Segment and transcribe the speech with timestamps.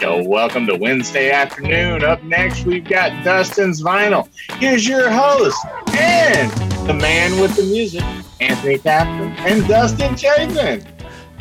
[0.00, 2.02] Yo, welcome to Wednesday afternoon.
[2.02, 4.30] Up next, we've got Dustin's Vinyl.
[4.54, 5.58] Here's your host
[5.94, 6.50] and
[6.88, 8.02] the man with the music,
[8.40, 10.82] Anthony Tapton and Dustin Chapman.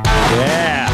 [0.03, 0.89] Yeah.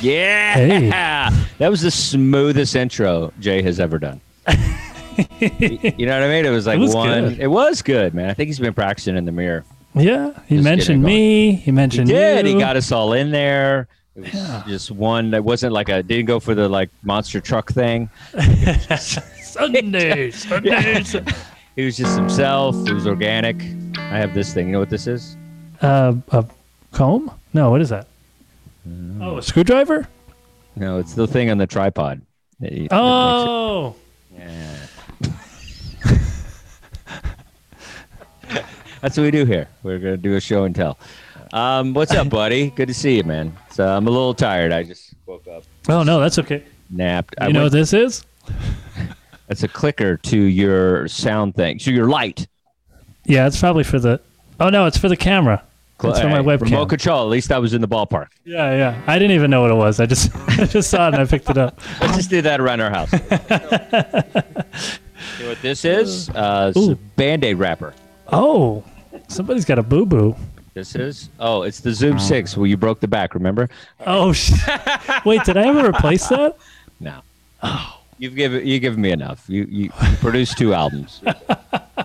[0.00, 0.54] Yeah.
[0.54, 1.46] Hey.
[1.58, 4.20] That was the smoothest intro Jay has ever done.
[5.40, 6.44] you know what I mean?
[6.46, 7.28] It was like It was one.
[7.30, 7.40] good.
[7.40, 8.30] It was good, man.
[8.30, 9.64] I think he's been practicing in the mirror.
[9.94, 11.52] Yeah, he Just mentioned me.
[11.52, 12.46] He He mentioned did.
[12.46, 12.54] you.
[12.54, 13.88] He got us all in there.
[14.16, 14.62] It was Yeah.
[14.66, 18.08] just one that wasn't like a didn't go for the like monster truck thing.
[18.98, 21.16] Sunday, Sundays.
[21.74, 22.76] He was just himself.
[22.86, 23.62] It was organic.
[23.96, 24.66] I have this thing.
[24.66, 25.38] You know what this is?
[25.80, 26.44] uh, a
[26.92, 27.30] comb?
[27.54, 28.08] No, what is that?
[28.86, 29.22] Mm.
[29.22, 30.06] Oh, a screwdriver?
[30.76, 32.20] No, it's the thing on the tripod.
[32.60, 33.94] that it- Oh,
[34.38, 34.71] Yeah.
[39.02, 39.68] That's what we do here.
[39.82, 40.96] We're gonna do a show and tell.
[41.52, 42.70] Um, what's up, buddy?
[42.70, 43.54] Good to see you, man.
[43.70, 44.72] So I'm a little tired.
[44.72, 46.64] I just woke up, oh no, that's okay.
[46.88, 47.34] napped.
[47.40, 48.24] I You know what this is?
[49.48, 52.46] That's a clicker to your sound thing, to your light.
[53.26, 54.18] Yeah, it's probably for the.
[54.58, 55.62] Oh no, it's for the camera.
[56.02, 56.62] It's for my Hey, webcam.
[56.62, 57.22] Remote control.
[57.24, 58.28] At least I was in the ballpark.
[58.44, 59.02] Yeah, yeah.
[59.06, 60.00] I didn't even know what it was.
[60.00, 61.80] I just, I just saw it and I picked it up.
[62.00, 63.12] Let's just do that around our house.
[63.12, 63.18] you
[65.44, 66.30] know what this is?
[66.30, 66.94] Uh, it's a Ooh.
[67.16, 67.94] Band-Aid wrapper.
[68.32, 68.82] Oh,
[69.28, 70.36] somebody's got a boo boo.
[70.74, 71.28] This is?
[71.38, 73.68] Oh, it's the Zoom 6 Well, you broke the back, remember?
[74.06, 74.52] Oh, sh-
[75.26, 76.56] wait, did I ever replace that?
[76.98, 77.20] No.
[77.62, 77.98] Oh.
[78.22, 79.44] You've given you given me enough.
[79.48, 81.20] You you, you produced two albums.
[81.26, 81.96] oh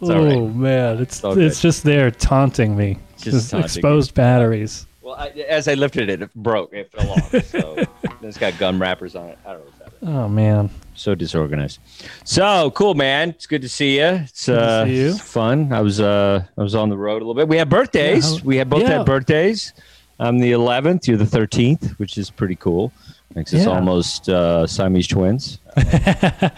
[0.00, 0.56] right.
[0.56, 2.98] man, it's all it's just there taunting me.
[3.18, 4.86] Just Just, taunting exposed batteries.
[5.02, 6.72] Well, I, as I lifted it, it broke.
[6.72, 7.44] It fell off.
[7.44, 7.84] So
[8.22, 9.38] it's got gum wrappers on it.
[9.44, 10.16] I don't know what's happening.
[10.16, 10.70] Oh man.
[10.94, 11.80] So disorganized.
[12.24, 13.30] So cool, man.
[13.30, 14.04] It's good to see you.
[14.04, 15.08] It's uh, see you.
[15.10, 15.72] it's fun.
[15.72, 17.48] I was uh, I was on the road a little bit.
[17.48, 18.36] We had birthdays.
[18.36, 18.98] Yeah, we had both yeah.
[18.98, 19.72] had birthdays.
[20.18, 21.08] I'm the 11th.
[21.08, 22.92] You're the 13th, which is pretty cool.
[23.34, 23.72] Makes us Yeah.
[23.72, 25.58] almost uh, Siamese twins.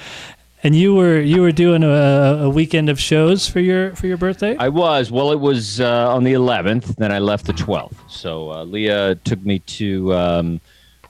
[0.65, 4.17] And you were you were doing a, a weekend of shows for your for your
[4.17, 4.57] birthday?
[4.57, 5.11] I was.
[5.11, 6.97] Well, it was uh, on the 11th.
[6.97, 7.93] Then I left the 12th.
[8.09, 10.61] So uh, Leah took me to um,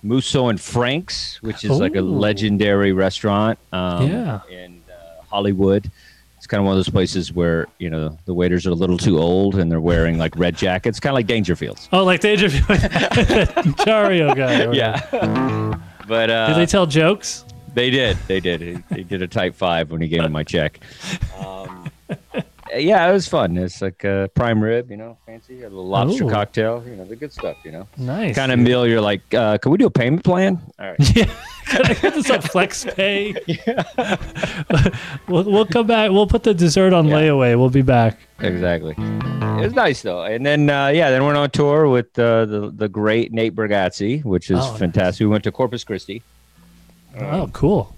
[0.04, 4.40] Musso and Frank's, which is like a legendary restaurant um, Yeah.
[4.50, 5.90] in uh, Hollywood.
[6.36, 8.98] It's kind of one of those places where you know the waiters are a little
[8.98, 11.88] too old and they're wearing like red jackets, kind of like Dangerfields.
[11.90, 14.62] oh, like with Dario guy.
[14.64, 15.80] or whatever.
[16.06, 17.46] But uh, Did they tell jokes?
[17.72, 18.18] They did.
[18.28, 18.60] They did.
[18.60, 20.80] He, he did a type five when he gave me my check.
[21.44, 21.90] Um,
[22.76, 23.56] yeah, it was fun.
[23.56, 26.30] It's like a prime rib, you know, fancy, a little lobster Ooh.
[26.30, 27.86] cocktail, you know, the good stuff, you know.
[27.96, 28.34] Nice.
[28.34, 28.86] Kind of meal.
[28.86, 30.60] You're like, uh, can we do a payment plan?
[30.78, 30.96] All right.
[31.16, 31.30] Yeah.
[31.66, 33.34] Can I get this on flex pay?
[33.46, 34.16] yeah.
[35.28, 36.10] we'll, we'll come back.
[36.10, 37.16] We'll put the dessert on Yeah.
[37.16, 37.58] layaway.
[37.58, 38.18] We'll be back.
[38.40, 38.94] exactly.
[38.98, 40.22] It was nice though.
[40.24, 43.54] And then, uh, yeah, then we went on tour with uh, the the great Nate
[43.54, 44.78] Bargatze, which is Oh, nice.
[44.78, 45.24] fantastic.
[45.24, 46.22] We went to Corpus Christi.
[47.18, 47.94] Oh, cool.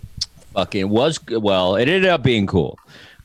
[0.54, 2.78] fucking was well it ended up being cool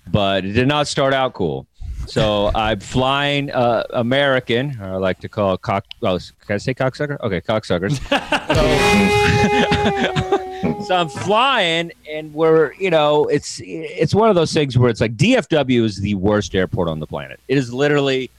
[0.08, 1.68] but it did not start out cool.
[2.08, 6.74] So i'm flying uh, american or i like to call cock oh can i say
[6.74, 7.20] cocksucker?
[7.22, 8.02] Okay cocksuckers.
[10.62, 14.90] So, so i'm flying and we're you know it's it's one of those things where
[14.90, 17.40] it's like dfw is the worst airport on the planet.
[17.48, 18.30] It is literally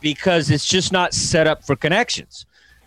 [0.00, 2.46] because it's just not set up for connections.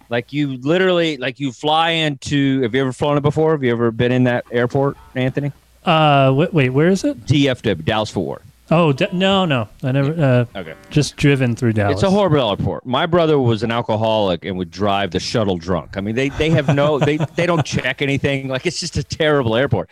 [0.09, 3.52] Like you literally like you fly into have you ever flown it before?
[3.52, 5.52] Have you ever been in that airport anthony
[5.85, 7.25] Uh, wait, wait where is it?
[7.25, 8.45] DFW, Dallas Fort Worth.
[8.72, 9.67] Oh, da- no, no.
[9.81, 10.11] I never.
[10.53, 10.76] Uh, Okay.
[10.91, 11.96] just driven through Dallas.
[11.96, 12.85] It's a horrible airport.
[12.85, 15.97] My brother was an alcoholic and would drive the shuttle drunk.
[15.97, 18.47] I mean, they, they have no, they, they don't check anything.
[18.47, 19.90] Like, it's just a terrible airport.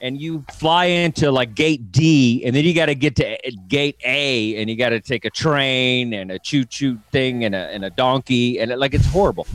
[0.00, 3.50] And you fly into like gate D, and then you got to get to uh,
[3.68, 7.54] gate A, and you got to take a train and a choo choo thing and
[7.54, 8.58] a, and a donkey.
[8.58, 9.46] And it, like, it's horrible.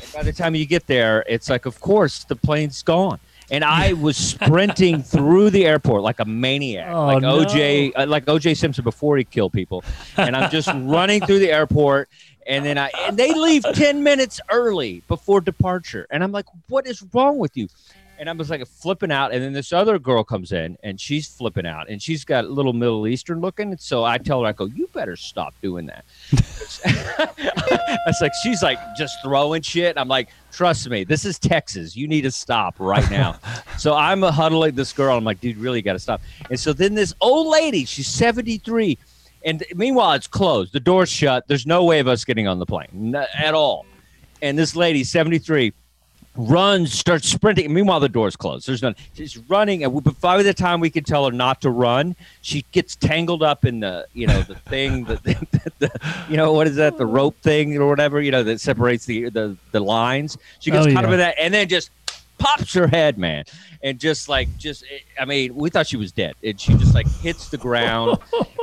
[0.00, 3.18] And by the time you get there, it's like, of course, the plane's gone.
[3.50, 7.22] And I was sprinting through the airport like a maniac, Oh, like.
[7.22, 9.84] OJ, uh, like OJ Simpson before he killed people.
[10.16, 12.08] And I'm just running through the airport,
[12.46, 16.86] and then I and they leave ten minutes early before departure, and I'm like, what
[16.86, 17.68] is wrong with you?
[18.18, 21.28] And I was like flipping out, and then this other girl comes in, and she's
[21.28, 23.72] flipping out, and she's got a little Middle Eastern looking.
[23.72, 26.04] And so I tell her, I go, "You better stop doing that."
[28.06, 29.98] It's like she's like just throwing shit.
[29.98, 31.96] I'm like, trust me, this is Texas.
[31.96, 33.38] You need to stop right now.
[33.78, 35.16] so I'm huddling this girl.
[35.16, 36.20] I'm like, dude, really got to stop.
[36.48, 38.96] And so then this old lady, she's 73,
[39.44, 40.72] and meanwhile it's closed.
[40.72, 41.48] The door's shut.
[41.48, 43.86] There's no way of us getting on the plane at all.
[44.40, 45.72] And this lady, 73
[46.36, 47.72] runs, starts sprinting.
[47.72, 48.66] Meanwhile, the door's closed.
[48.68, 48.94] There's none.
[49.14, 52.96] She's running, and by the time we can tell her not to run, she gets
[52.96, 56.76] tangled up in the, you know, the thing, the, the, the you know, what is
[56.76, 60.36] that, the rope thing or whatever, you know, that separates the the, the lines.
[60.60, 61.90] She gets Oh, caught up in that, and then just
[62.38, 63.44] pops her head, man,
[63.82, 66.94] and just like, just, eh, I mean, we thought she was dead, and she just
[66.94, 68.18] like hits the ground,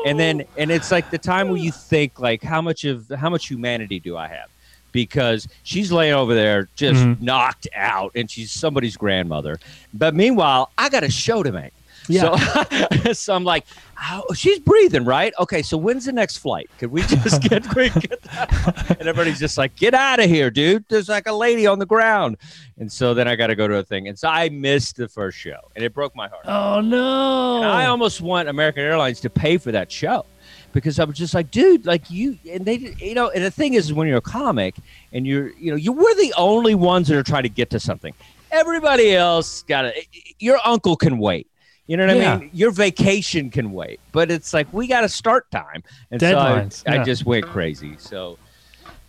[0.05, 3.29] and then, and it's like the time where you think, like, how much of how
[3.29, 4.49] much humanity do I have?
[4.93, 7.19] Because she's laying over there just Mhm.
[7.21, 9.59] knocked out and she's somebody's grandmother.
[9.93, 11.73] But meanwhile, I got a show to make.
[12.09, 12.35] Yeah.
[13.01, 13.65] So, so I'm like,
[14.11, 15.33] oh, she's breathing, right?
[15.39, 16.69] Okay, so when's the next flight?
[16.77, 17.93] Could we just get quick?
[18.89, 20.83] And everybody's just like, get out of here, dude.
[20.89, 22.35] There's like a lady on the ground.
[22.77, 24.09] And so then I got to go to a thing.
[24.09, 26.43] And so I missed the first show and it broke my heart.
[26.45, 27.57] Oh no!
[27.63, 30.25] And I almost want American Airlines to pay for that show
[30.73, 33.75] because I was just like, dude, like you, and they, you know, and the thing
[33.75, 34.75] is, when you're a comic
[35.13, 37.79] and you're, you know, you we're the only ones that are trying to get to
[37.79, 38.13] something.
[38.51, 39.93] Everybody else got to,
[40.39, 41.47] your uncle can wait.
[41.87, 42.33] You know what Yeah.
[42.33, 42.49] I mean?
[42.53, 46.83] Your vacation can wait, but it's like we got a start time, and Deadlines, so
[46.87, 47.01] I, yeah.
[47.01, 47.95] I just went crazy.
[47.97, 48.37] So,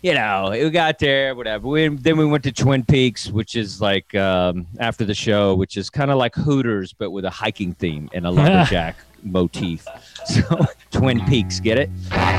[0.01, 1.67] you know, we got there, whatever.
[1.67, 5.77] We, then we went to Twin Peaks, which is like um, after the show, which
[5.77, 9.85] is kind of like Hooters, but with a hiking theme and a lumberjack motif.
[10.25, 11.89] So Twin Peaks, get it?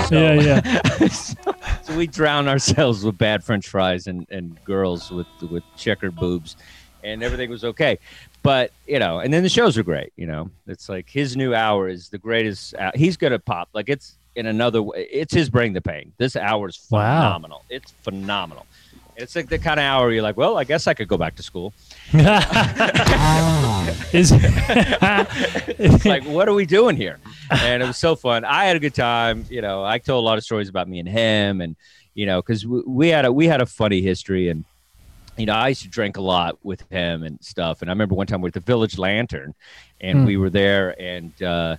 [0.09, 1.07] So, yeah, yeah.
[1.09, 1.35] so,
[1.83, 6.57] so we drown ourselves with bad French fries and, and girls with with checkered boobs,
[7.05, 7.99] and everything was okay.
[8.43, 10.13] But you know, and then the shows are great.
[10.17, 12.75] You know, it's like his new hour is the greatest.
[12.77, 15.07] hou- He's gonna pop like it's in another way.
[15.09, 16.13] It's his bring the pain.
[16.19, 17.21] This hour is Wow.
[17.23, 17.65] phenomenal.
[17.71, 18.67] It's phenomenal.
[19.17, 21.37] It's like the kind of hour you're like, well, I guess I could go back
[21.37, 21.73] to school.
[24.13, 24.31] Is
[25.79, 27.19] It's like, what are we doing here?
[27.51, 28.45] And it was so fun.
[28.45, 29.45] I had a good time.
[29.51, 31.77] You know, I told a lot of stories about me and him, and
[32.15, 34.65] you know, because we, we had a we had a funny history, and
[35.37, 37.83] you know, I used to drink a lot with him and stuff.
[37.83, 39.55] And I remember one time we were at the Village Lantern,
[40.01, 40.25] and Hmm.
[40.27, 41.77] we were there, and uh,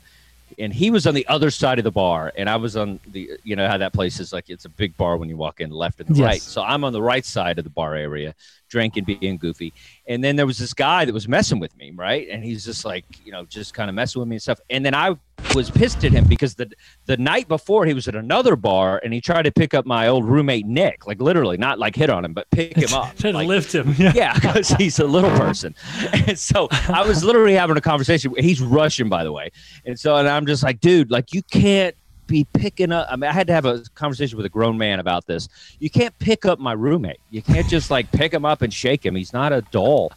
[0.58, 3.32] and he was on the other side of the bar, and I was on the
[3.44, 5.70] you know how that place is like it's a big bar when you walk in
[5.70, 6.24] left and Yes.
[6.26, 6.42] right.
[6.42, 8.34] So I'm on the right side of the bar area,
[8.70, 9.74] drinking, being goofy.
[10.08, 12.28] And then there was this guy that was messing with me, right?
[12.30, 14.60] And he's just like, you know, just kind of messing with me and stuff.
[14.70, 15.16] And then I
[15.56, 16.70] was pissed at him because the
[17.06, 20.08] the night before he was at another bar and he tried to pick up my
[20.08, 23.16] old roommate Nick, like literally, not like hit on him, but pick him up.
[23.18, 23.88] to like, lift him.
[23.98, 24.12] Yeah.
[24.14, 25.74] yeah, because he's a little person.
[26.28, 28.34] And so I was literally having a conversation.
[28.38, 29.52] He's Russian, by the way.
[29.86, 31.96] And so and I'm just like, dude, like you can't
[32.28, 33.08] be picking up.
[33.10, 35.48] I mean, I had to have a conversation with a grown man about this.
[35.80, 37.20] You can't pick up my roommate.
[37.32, 39.16] You can't just like pick him up and shake him.
[39.16, 40.12] He's not a doll.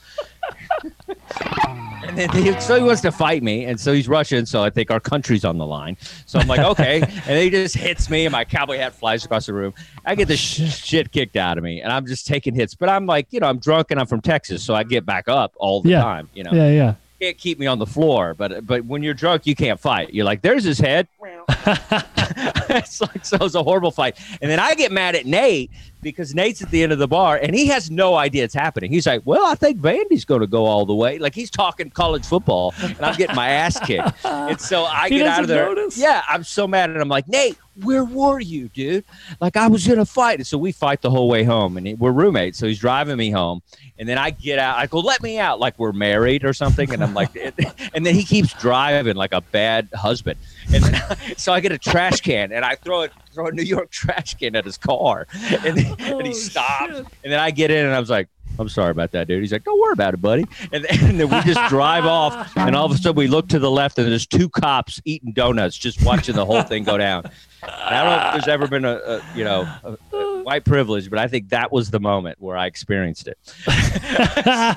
[2.03, 4.45] And then he, so he wants to fight me, and so he's Russian.
[4.47, 5.97] So I think our country's on the line.
[6.27, 9.47] So I'm like, okay, and he just hits me, and my cowboy hat flies across
[9.47, 9.75] the room.
[10.05, 12.75] I get the sh- shit kicked out of me, and I'm just taking hits.
[12.75, 15.29] But I'm like, you know, I'm drunk and I'm from Texas, so I get back
[15.29, 16.03] up all the Yeah.
[16.03, 16.29] time.
[16.35, 16.95] You know, Yeah, yeah.
[17.21, 20.13] can't keep me on the floor, but but when you're drunk, you can't fight.
[20.15, 21.07] You're like, there's his head.
[21.67, 24.17] it's like so it's a horrible fight.
[24.41, 25.71] And then I get mad at Nate
[26.03, 28.91] because Nate's at the end of the bar and he has no idea it's happening.
[28.91, 31.19] He's like, Well, I think Vandy's gonna go all the way.
[31.19, 34.25] Like he's talking college football and I'm getting my ass kicked.
[34.25, 35.67] And so I He get out of there.
[35.67, 35.97] notice?
[35.99, 39.05] Yeah, I'm so mad and I'm like, Nate, where were you, dude?
[39.41, 40.39] Like I was in a fight.
[40.39, 42.59] And so we fight the whole way home and we're roommates.
[42.59, 43.63] So he's driving me home.
[43.99, 44.79] And then I get out.
[44.79, 46.93] I go, let me out, like we're married or something.
[46.93, 47.37] And I'm like,
[47.95, 50.39] and then he keeps driving like a bad husband.
[50.73, 53.63] And then, so I get a trash can and I throw it, throw a New
[53.63, 55.27] York trash can at his car,
[55.65, 56.97] and, then, and he stops.
[56.97, 57.07] shit.
[57.25, 58.29] And then I get in and I was like,
[58.59, 59.41] I'm sorry about that, dude.
[59.41, 60.45] He's like, don't worry about it, buddy.
[60.73, 63.49] And then, and then we just drive off, and all of a sudden we look
[63.49, 66.99] to the left, and there's two cops eating donuts, just watching the whole thing go
[66.99, 67.25] down.
[67.63, 70.65] And I don't know if there's ever been a, a you know a, a white
[70.65, 73.39] privilege, but I think that was the moment where I experienced it.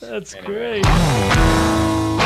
[0.00, 0.84] That's great.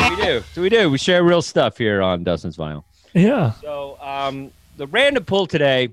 [0.09, 0.43] we do.
[0.53, 0.89] So we do.
[0.89, 2.83] We share real stuff here on Dustin's Vinyl.
[3.13, 3.53] Yeah.
[3.53, 5.89] So um, the random pull today,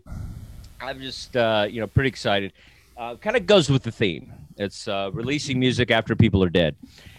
[0.80, 2.52] I'm just uh, you know pretty excited.
[2.96, 4.32] Uh, kind of goes with the theme.
[4.56, 6.75] It's uh, releasing music after people are dead,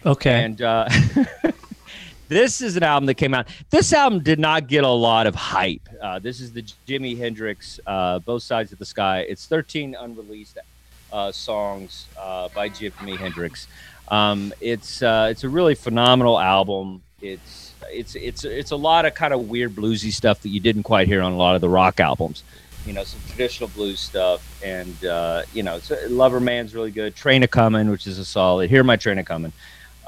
[0.06, 0.44] Okay.
[0.44, 0.88] and uh,
[2.28, 3.48] this is an album that came out.
[3.70, 5.88] This album did not get a lot of hype.
[6.00, 10.58] Uh, this is the Jimi Hendrix uh, "Both Sides of the Sky." It's 13 unreleased
[11.12, 13.66] uh, songs uh, by Jimi Hendrix.
[14.08, 17.02] Um, it's uh, it's a really phenomenal album.
[17.20, 20.82] It's it's it's it's a lot of kind of weird bluesy stuff that you didn't
[20.84, 22.42] quite hear on a lot of the rock albums.
[22.86, 27.14] You know, some traditional blues stuff, and uh, you know, so Lover Man's really good.
[27.14, 28.68] Train a Comin', which is a solid.
[28.70, 29.52] Hear My Train a Comin'.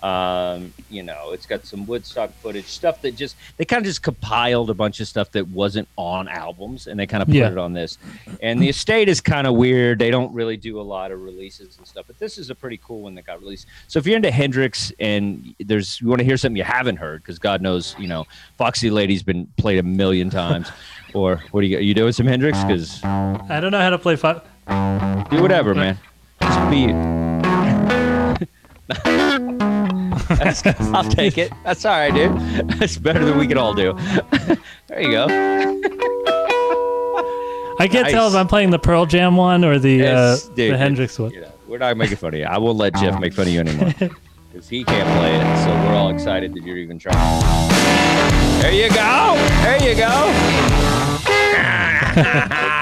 [0.03, 4.03] Um, you know, it's got some Woodstock footage stuff that just they kind of just
[4.03, 7.51] compiled a bunch of stuff that wasn't on albums, and they kind of put Yeah.
[7.53, 7.97] it on this.
[8.43, 9.99] And the estate is kind of weird.
[9.99, 12.79] They don't really do a lot of releases and stuff, but this is a pretty
[12.85, 13.67] cool one that got released.
[13.89, 17.23] So if you're into Hendrix and there's you want to hear something you haven't heard,
[17.23, 18.27] because God knows, you know,
[18.59, 20.71] Foxy Lady's been played a million times.
[21.15, 22.63] Or what are you are you doing some Hendrix?
[22.65, 24.17] Because I don't know how to play.
[24.17, 24.43] Fi-
[25.31, 25.99] do whatever, man.
[26.43, 26.87] Just be.
[30.95, 31.53] I'll take it.
[31.65, 32.69] That's all right, dude.
[32.79, 33.93] That's better than we could all do.
[34.87, 35.27] there you go.
[37.79, 40.73] I can't tell if I'm playing the Pearl Jam one or the Yes, uh, dude,
[40.73, 41.33] the Hendrix one.
[41.33, 42.47] You know, we're not making fun of you.
[42.47, 43.93] I won't let Jeff make fun of you anymore
[44.53, 45.65] because he can't play it.
[45.65, 47.17] So we're all excited that you're even trying.
[48.61, 49.35] There you go.
[49.63, 50.64] There you go.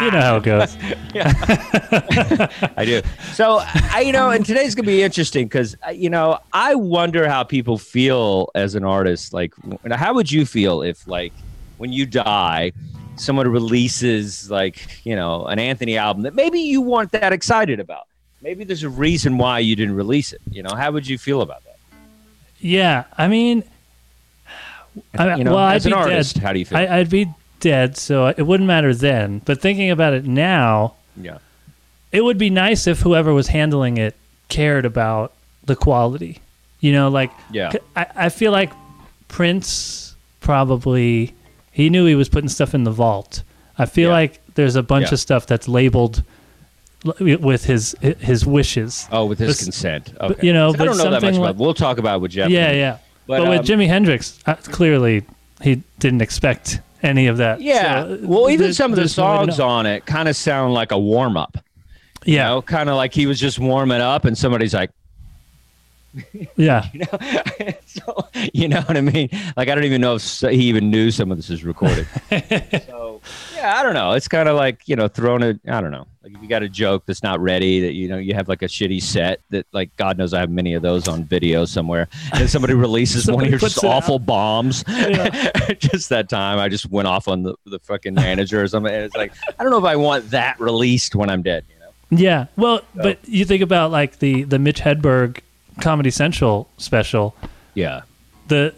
[0.03, 0.77] You know how it goes.
[2.77, 3.03] I do.
[3.35, 7.29] So, I, you know, and today's gonna be interesting because, uh, you know, I wonder
[7.29, 9.33] how people feel as an artist.
[9.33, 9.53] Like,
[9.91, 11.33] how would you feel if, like,
[11.79, 12.73] when you die,
[13.17, 18.07] someone releases, like, you know, an Anthony album that maybe you weren't that excited about?
[18.41, 20.41] Maybe there's a reason why you didn't release it.
[20.51, 21.77] You know, how would you feel about that?
[22.61, 23.63] Yeah, I mean,
[25.19, 26.43] I, You know, well, as I'd an be artist, dead.
[26.45, 26.79] how do you feel?
[26.79, 27.29] I, I'd be
[27.63, 29.41] dead, so it wouldn't matter then.
[29.47, 31.39] But thinking about it now, yeah.
[32.13, 34.15] it would be nice if whoever was handling it
[34.51, 35.33] cared about
[35.65, 36.41] the quality.
[36.81, 37.73] You know, like Yeah.
[37.97, 38.71] I, I feel like
[39.29, 41.33] Prince probably
[41.71, 43.43] he knew he was putting stuff in the vault.
[43.79, 44.15] I feel Yeah.
[44.17, 45.15] like there's a bunch Yeah.
[45.15, 46.23] of stuff that's labeled
[47.19, 49.09] with his his wishes.
[49.11, 50.13] Oh, with his But- consent.
[50.19, 50.47] but, Okay.
[50.47, 51.57] you know, I but don't know that much something about.
[51.57, 52.51] We'll talk about it with Jeff.
[52.51, 52.97] yeah, yeah.
[53.27, 55.23] But, But, um, with Jimi Hendrix, uh, clearly
[55.63, 57.61] he didn't expect any of that.
[57.61, 58.03] Yeah.
[58.05, 60.37] So, well, even some of the there's no way to songs on it kind of
[60.37, 61.59] sound like a warm up.
[62.25, 64.91] You Yeah, know, kind of like he was just warming up, and somebody's like,
[66.57, 66.87] yeah.
[66.93, 69.29] you know, so, you know what I mean?
[69.57, 72.07] Like, I don't even know if he even knew some of this is recorded.
[72.87, 73.21] so,
[73.55, 74.13] yeah, I don't know.
[74.13, 76.63] It's kind of like you know, throwing a, I don't know, like if you got
[76.63, 79.67] a joke that's not ready, that you know, you have like a shitty set that,
[79.73, 83.45] like, God knows I have many of those on video somewhere, and somebody releases one
[83.45, 83.91] of your just it out.
[83.91, 84.85] awful bombs.
[84.89, 85.49] Yeah.
[85.79, 88.93] just that time, I just went off on the the fucking manager or something.
[88.93, 91.65] And it's like, I don't know if I want that released when I'm dead.
[91.69, 92.23] You know?
[92.23, 92.47] Yeah.
[92.57, 95.41] Well, but you think about like the the Mitch Hedberg
[95.81, 97.35] Comedy Central special,
[97.75, 98.03] Yeah.
[98.49, 98.75] the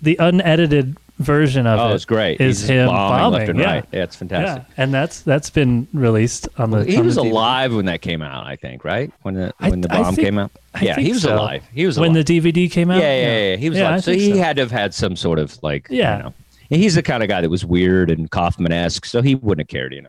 [0.00, 2.40] the unedited version of Oh, it it's great.
[2.40, 3.38] is He's him bombing, bombing.
[3.38, 3.64] left and yeah.
[3.72, 3.84] right.
[3.92, 4.64] Yeah, it's fantastic.
[4.68, 6.84] Yeah, and that's that's been released on the.
[6.84, 7.30] He on was the DVD.
[7.30, 9.12] alive when that came out, I think, right?
[9.22, 10.50] When the I- when the I bomb think- came out.
[10.74, 11.34] I yeah, he was so.
[11.34, 11.62] alive.
[11.72, 13.00] He was when the DVD came out.
[13.00, 14.04] yeah, yeah, yeah, He was Yeah, alive.
[14.04, 14.38] So he so.
[14.38, 16.16] had to have had some sort of like, Yeah.
[16.16, 16.34] you know,
[16.70, 19.72] he's the kind of guy that was weird and Kaufman esque, so he wouldn't have
[19.72, 20.08] cared, you know.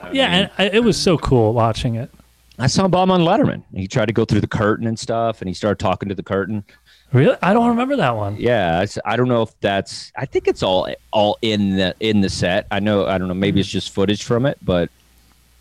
[0.00, 2.10] I Yeah, mean, and I, it was so cool watching it.
[2.58, 3.62] I saw Bob on Letterman.
[3.72, 6.22] He tried to go through the curtain and stuff, and he started talking to the
[6.22, 6.64] curtain.
[7.12, 8.36] Really, I don't remember that one.
[8.36, 10.12] Yeah, I don't know if that's.
[10.16, 12.66] I think it's all all in the in the set.
[12.70, 13.06] I know.
[13.06, 13.34] I don't know.
[13.34, 14.90] Maybe it's just footage from it, but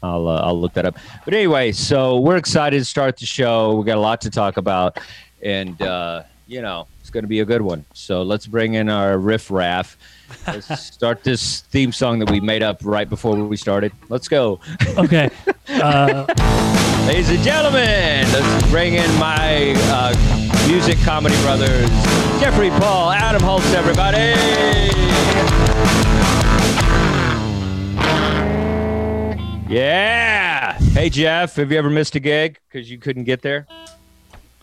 [0.04, 0.98] I'll uh, I'll look that up.
[1.24, 3.76] But anyway, so we're excited to start the show.
[3.76, 5.00] We got a lot to talk about,
[5.42, 7.86] and uh, you know it's going to be a good one.
[7.94, 9.98] So let's bring in our riff raff.
[10.46, 13.92] Let's start this theme song that we made up right before we started.
[14.10, 14.60] Let's go.
[14.98, 15.30] Okay,
[15.70, 16.26] uh,
[17.08, 21.90] Ladies and gentlemen, let's bring in my uh, music comedy brothers,
[22.42, 24.36] Jeffrey Paul, Adam Holtz, everybody.
[29.70, 30.74] Yeah.
[30.74, 33.68] Hey, Jeff, have you ever missed a gig because you couldn't get there?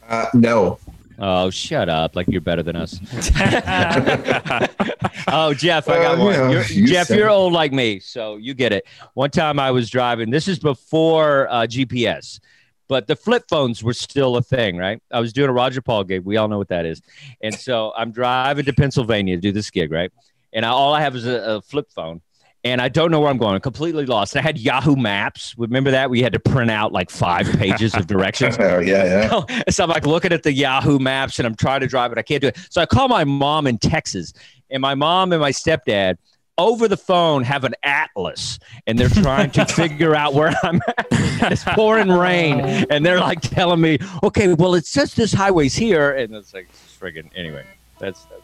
[0.06, 0.78] Uh, no.
[1.18, 2.16] Oh, shut up!
[2.16, 2.98] Like you're better than us.
[5.28, 6.34] oh, Jeff, I got Well, one.
[6.34, 7.32] you know, You're, you Jeff, you're it.
[7.32, 8.84] old like me, so you get it.
[9.14, 10.30] One time I was driving.
[10.30, 12.40] This is before uh, GPS,
[12.88, 15.00] but the flip phones were still a thing, right?
[15.10, 16.24] I was doing a Roger Paul gig.
[16.24, 17.02] We all know what that is.
[17.42, 20.12] And so I'm driving to Pennsylvania to do this gig, right?
[20.52, 22.20] And I, all I have is a, a flip phone.
[22.64, 23.54] And I don't know where I'm going.
[23.54, 24.34] I'm completely lost.
[24.36, 25.54] I had Yahoo Maps.
[25.58, 26.08] Remember that?
[26.08, 28.56] We had to print out like five pages of directions.
[28.64, 29.62] Oh, yeah, yeah.
[29.68, 32.18] so I'm like looking at the Yahoo Maps and I'm trying to drive it.
[32.18, 32.58] I can't do it.
[32.70, 34.32] So I call my mom in Texas,
[34.70, 36.16] and my mom and my stepdad
[36.56, 41.06] over the phone have an atlas, and they're trying to figure out where I'm at.
[41.52, 42.84] It's pouring rain, oh.
[42.90, 46.68] and they're like telling me, "Okay, well, it says this highway's here," and it's like
[46.70, 47.66] it's friggin' anyway.
[47.98, 48.42] That's that's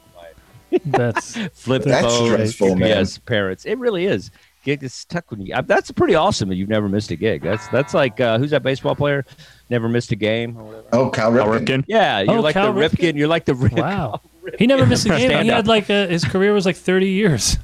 [0.84, 2.26] that's flip That's phone.
[2.32, 2.88] stressful, man.
[2.88, 3.64] Yes, parents.
[3.66, 4.30] It really is.
[4.64, 5.54] gig is stuck when you.
[5.54, 7.42] uh, That's pretty awesome you've never missed a gig.
[7.42, 9.24] That's that's like uh, who's that baseball player?
[9.70, 10.86] Never missed a game or whatever.
[10.92, 11.66] Oh, Cal Cal Ripken.
[11.66, 11.84] Ripken.
[11.86, 12.90] Yeah, you're Oh, like Cal the Ripken.
[13.12, 13.16] Ripken?
[13.16, 14.20] You're like the Rip- Wow.
[14.58, 15.28] He never missed a game.
[15.30, 15.56] Stand He up.
[15.56, 17.56] had like a, his career was like 30 years.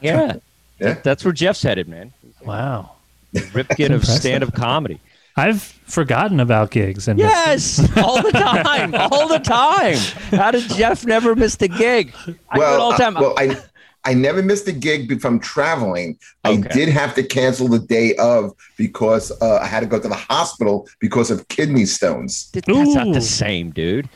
[0.00, 0.36] Yeah,
[0.78, 0.94] Yeah.
[1.02, 2.12] that's where Jeff's headed, man.
[2.44, 2.92] Wow.
[3.32, 4.20] The Ripken of impressive.
[4.20, 5.00] stand-up comedy.
[5.36, 9.96] I've forgotten about gigs and Yes, all the time, all the time.
[10.38, 12.12] How did Jeff never miss a gig?
[12.16, 13.14] I do it Well, all the uh, time.
[13.14, 13.56] well, I
[14.04, 16.16] I never missed a gig from traveling.
[16.44, 20.06] I did have to cancel the day of because uh, I had to go to
[20.08, 22.48] the hospital because of kidney stones.
[22.52, 24.08] That's not the same, dude.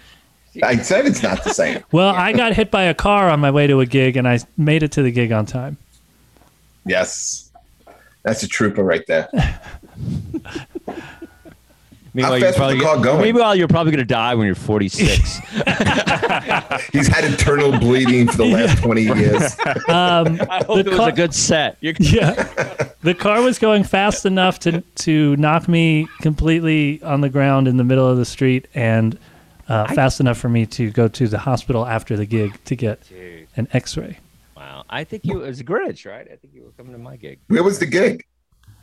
[0.63, 1.83] I said it's not the same.
[1.93, 4.39] Well, I got hit by a car on my way to a gig and I
[4.57, 5.77] made it to the gig on time.
[6.87, 7.51] yes,
[8.23, 9.29] that's a trooper right there.
[12.13, 13.23] Meanwhile, How you're fast was probably the car gonna- going?
[13.23, 15.39] Meanwhile, you're probably going to die when you're 46.
[16.93, 19.57] He's had internal bleeding for the last twenty years.
[19.89, 21.77] Um, I hope it was a good set.
[21.81, 22.33] Yeah.
[23.03, 27.77] The car was going fast enough to to knock me completely on the ground in
[27.77, 29.17] the middle of the street and
[29.69, 33.09] uh, fast enough for me to go to the hospital after the gig to get
[33.09, 34.19] Dude, an x-ray.
[34.57, 34.85] wow.
[34.91, 36.27] I think you it was a Greenwich, right?
[36.27, 37.39] I think you were coming to my gig.
[37.47, 38.25] Where was the gig?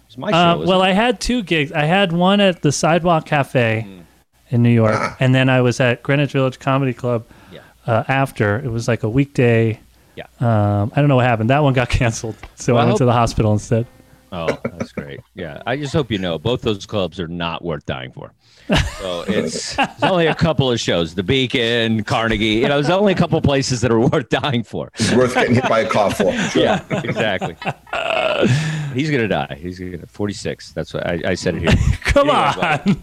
[0.07, 0.37] It's my show.
[0.37, 0.87] Uh, well, it?
[0.87, 1.71] I had two gigs.
[1.71, 3.85] I had one at the Sidewalk Cafe
[4.49, 5.15] in New York, Ah.
[5.19, 7.59] and then I was at Greenwich Village Comedy Club Yeah.
[7.85, 8.57] uh, after.
[8.59, 9.79] It was like a weekday.
[10.15, 10.23] Yeah.
[10.39, 11.49] Um, I don't know what happened.
[11.49, 13.85] That one got canceled, so Well, I I went hope- to the hospital instead.
[14.29, 14.47] Oh,
[14.77, 15.21] that's great.
[15.35, 18.33] Yeah, I just hope you know both those clubs are not worth dying for.
[18.99, 22.45] So it's there's only a couple of shows, the Beacon, Carnegie.
[22.45, 24.91] You know, there's only a couple places that are worth dying for.
[24.95, 26.33] It's worth getting hit by a car for.
[26.33, 26.61] Sure.
[26.61, 27.55] Yeah, exactly.
[28.97, 29.57] He's gonna die.
[29.61, 30.71] He's gonna 46.
[30.73, 31.71] That's what I, I said it here.
[32.01, 33.01] Come Anyway, on.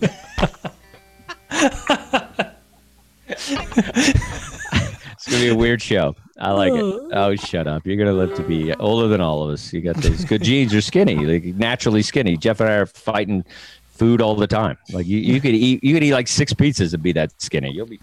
[3.28, 6.14] It's gonna be a weird show.
[6.38, 6.84] I like it.
[7.16, 7.86] Oh, shut up!
[7.86, 9.72] You're gonna live to be older than all of us.
[9.72, 10.72] You got those good genes.
[10.72, 12.36] You're skinny, like naturally skinny.
[12.36, 13.44] Jeff and I are fighting
[13.92, 14.76] food all the time.
[14.92, 17.70] Like you, you could eat, you could eat like six pizzas and be that skinny.
[17.70, 18.00] You'll be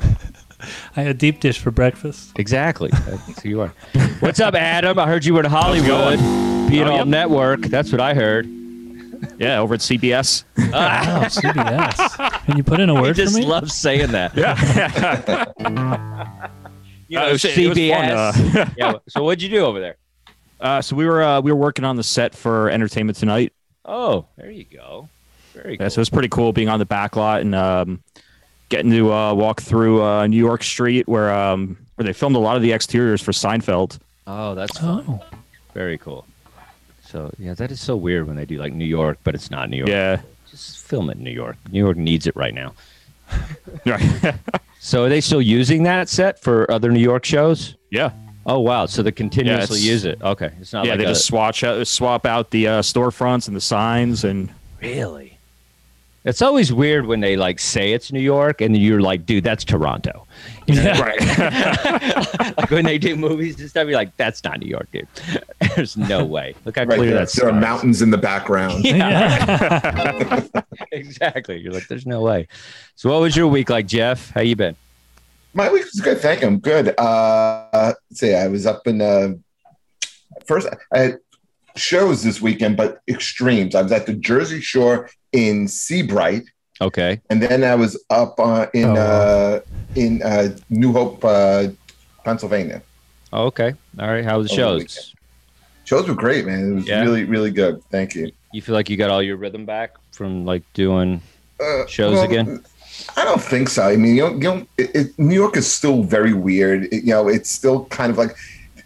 [0.96, 2.32] I had deep dish for breakfast.
[2.38, 2.90] exactly.
[2.92, 3.74] That's who you are.
[4.20, 4.98] What's up, Adam?
[5.00, 6.20] I heard you were in Hollywood,
[6.70, 7.08] being Oh, all yep.
[7.08, 7.62] network.
[7.62, 8.48] That's what I heard.
[9.38, 10.44] Yeah, over at CBS.
[10.72, 12.46] Wow, CBS.
[12.46, 13.46] Can you put in a word for just me?
[13.46, 14.36] love saying that.
[14.38, 15.46] Yeah.
[17.08, 18.56] You Uh, know, it was- it was fun, CBS.
[18.56, 18.94] uh, yeah.
[19.10, 19.98] So what'd you do over there?
[20.62, 23.52] Uh, so we were uh, we were working on the set for Entertainment Tonight.
[23.84, 25.10] Oh, there you go.
[25.54, 25.84] Very cool.
[25.86, 28.02] Yeah, so it was pretty cool being on the back lot and um,
[28.72, 32.40] getting to uh, walk through uh, New York Street where um, where they filmed a
[32.40, 34.00] lot of the exteriors for Seinfeld.
[34.26, 35.06] oh, that's fun.
[35.08, 35.22] Oh,
[35.76, 36.26] Very cool.
[37.04, 39.70] So yeah, that is so weird when they do like New York, but it's not
[39.70, 39.90] New York.
[39.90, 41.58] Yeah, Just film it in New York.
[41.72, 42.74] New York needs it right now.
[43.86, 44.36] right.
[44.84, 47.76] So are they still using that set for other New York shows?
[47.92, 48.14] yeah,
[48.48, 48.88] Oh wow!
[48.88, 50.20] So they continuously it's- use it.
[50.24, 50.94] Okay, it's not yeah.
[50.94, 54.50] like they a- just swatch out, swap out the uh, storefronts and the signs and
[54.82, 55.31] really.
[56.24, 59.64] It's always weird when they like say it's New York and you're like, dude, that's
[59.64, 60.28] Toronto.
[60.68, 61.20] You know, right.
[62.58, 65.08] like when they do movies and stuff, you're like, that's not New York, dude.
[65.76, 66.54] There's no way.
[66.64, 67.34] Look how Right clear there, that's.
[67.34, 68.86] there are mountains in the background.
[68.86, 70.46] Yeah,
[70.92, 71.58] exactly.
[71.58, 72.48] You're like, there's no way.
[72.96, 74.30] So, what was your week like, Jeff?
[74.32, 74.76] How you been?
[75.54, 76.20] My week was good.
[76.20, 76.48] Thank you.
[76.48, 76.98] I'm good.
[77.00, 77.68] Uh,
[78.10, 78.36] let's see.
[78.36, 79.34] I was up in uh,
[80.46, 80.68] first.
[80.94, 81.16] I
[81.76, 83.76] shows this weekend, but extremes.
[83.76, 86.44] I was at the Jersey Shore in Sea Bright,
[86.80, 87.22] Okay.
[87.30, 89.60] and then I was up uh, in Oh, uh,
[89.96, 91.68] in uh, New Hope, uh,
[92.24, 92.82] Pennsylvania.
[93.34, 93.74] Oh, okay.
[94.00, 94.26] All right.
[94.26, 95.16] How was the Over the shows?
[95.86, 96.72] Shows were great, man.
[96.72, 97.02] It was Yeah.
[97.02, 97.82] really, really good.
[97.92, 98.32] Thank you.
[98.54, 101.22] You feel like you got all your rhythm back from like doing
[101.60, 102.64] Uh, shows well, again?
[103.16, 103.84] I don't think so.
[103.84, 106.86] I mean, you know, you know it, it, New York is still very weird.
[106.86, 108.36] It- you know, it's still kind of like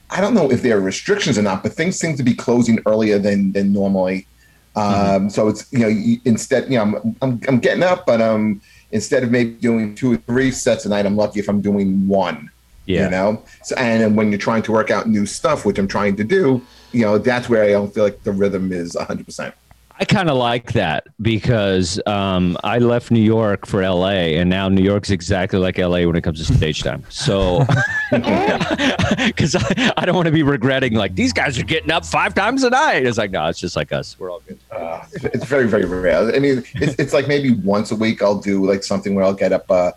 [0.10, 2.80] I don't know if there are restrictions or not, but things seem to be closing
[2.86, 4.28] earlier than than normally.
[4.76, 5.30] Um, Mm-hmm.
[5.30, 8.62] So it's you know you, instead you know I'm, I'm I'm getting up, but um
[8.91, 12.08] instead of maybe doing two or three sets a night, I'm lucky if I'm doing
[12.08, 12.50] one.
[12.86, 13.06] Yeah.
[13.06, 16.15] You know, so and when you're trying to work out new stuff, which I'm trying
[16.18, 19.26] to do, you know, that's where I don't feel like the rhythm is 100.
[19.26, 19.56] percent
[19.97, 24.67] I kind of like that because um, I left New York for LA, and now
[24.67, 27.03] New York's exactly like LA when it comes to stage time.
[27.10, 27.60] So,
[28.12, 32.34] because I, I don't want to be regretting like these guys are getting up five
[32.34, 33.05] times a night.
[33.05, 34.19] It's like no, it's just like us.
[34.19, 34.60] We're all good.
[34.69, 36.36] Uh, it's very, very rare.
[36.36, 39.34] I mean, it's, it's like maybe once a week I'll do like something where I'll
[39.34, 39.93] get up uh,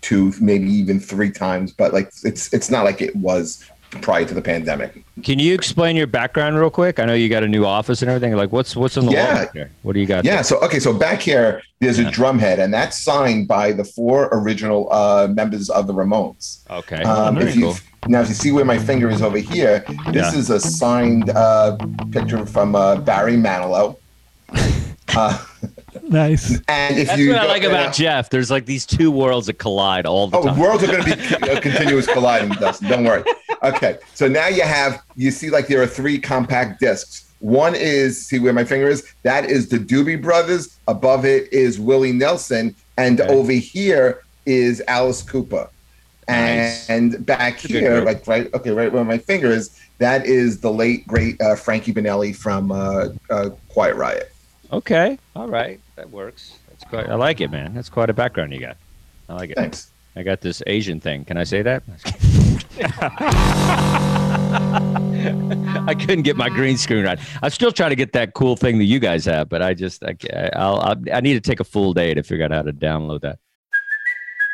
[0.00, 3.68] two, maybe even three times, but like it's it's not like it was
[4.00, 5.04] prior to the pandemic.
[5.22, 6.98] Can you explain your background real quick?
[6.98, 8.34] I know you got a new office and everything.
[8.36, 9.34] Like, what's what's in the Yeah.
[9.42, 9.70] wall here?
[9.82, 10.24] What do you got?
[10.24, 10.42] Yeah.
[10.42, 10.78] So okay.
[10.80, 12.10] So back here, there's a Yeah.
[12.10, 16.58] drum head, and that's signed by the four original uh, members of the Ramones.
[16.70, 17.02] Okay.
[17.02, 17.76] Um, Very if you cool.
[18.08, 20.38] now, if you see where my finger is over here, this Yeah.
[20.38, 21.76] is a signed uh,
[22.10, 23.96] picture from uh, Barry Manilow.
[25.14, 25.36] Uh,
[26.08, 26.58] Nice.
[26.68, 28.30] and if That's you what I like about Jeff.
[28.30, 30.58] There's like these two worlds that collide all the Oh, time.
[30.58, 32.88] worlds are going to be a continuous colliding, Dustin.
[32.88, 33.22] Don't worry.
[33.62, 37.32] Okay, so now you have you see like there are three compact discs.
[37.38, 39.12] One is see where my finger is.
[39.22, 40.78] That is the Doobie Brothers.
[40.88, 43.32] Above it is Willie Nelson, and Okay.
[43.32, 45.68] over here is Alice Cooper.
[46.28, 46.88] Nice.
[46.88, 50.24] And back That's a good here, like right, okay, right where my finger is, that
[50.24, 54.32] is the late great uh, Frankie Banali from uh, uh, Quiet Riot.
[54.72, 55.18] Okay.
[55.36, 55.80] All right.
[55.96, 56.58] That works.
[56.68, 57.08] That's quite.
[57.08, 57.74] I like it, man.
[57.74, 58.76] That's quite a background you got.
[59.28, 59.56] I like it.
[59.56, 59.90] Thanks.
[60.16, 61.24] I got this Asian thing.
[61.24, 61.82] Can I say that?
[65.86, 66.56] I couldn't get my mm-hmm.
[66.56, 67.18] green screen right.
[67.42, 70.02] I'm still trying to get that cool thing that you guys have, but I just
[70.04, 70.16] I,
[70.54, 73.22] I'll, I'll I need to take a full day to figure out how to download
[73.22, 73.38] that.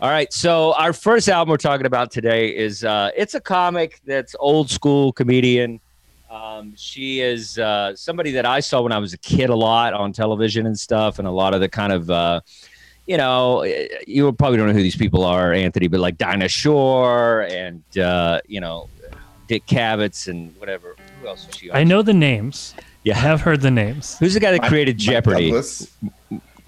[0.00, 4.00] All right, so our first album we're talking about today is uh, it's a comic
[4.06, 5.78] that's old school comedian.
[6.30, 9.92] Um, she is uh, somebody that I saw when I was a kid a lot
[9.92, 12.40] on television and stuff, and a lot of the kind of uh,
[13.06, 16.48] you know eh, you probably don't know who these people are, Anthony, but like Dinah
[16.48, 18.88] Shore and uh, you know
[19.48, 20.96] Dick Cavett and whatever.
[21.20, 21.68] Who else was she?
[21.68, 21.76] On?
[21.76, 22.74] I know the names.
[22.78, 24.16] I Yeah, have heard the names.
[24.18, 25.46] who's the guy that created Mike Jeopardy?
[25.50, 25.94] Douglas.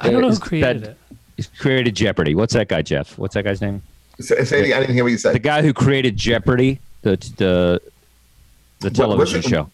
[0.00, 0.98] I don't know who created that- it.
[1.36, 2.34] He's created Jeopardy.
[2.34, 3.18] What's that guy, Jeff?
[3.18, 3.82] What's that guy's name?
[4.20, 4.76] Say, say it again.
[4.76, 5.34] I didn't hear what you said.
[5.34, 7.80] the guy who created Jeopardy, the the
[8.80, 9.70] the television it- show.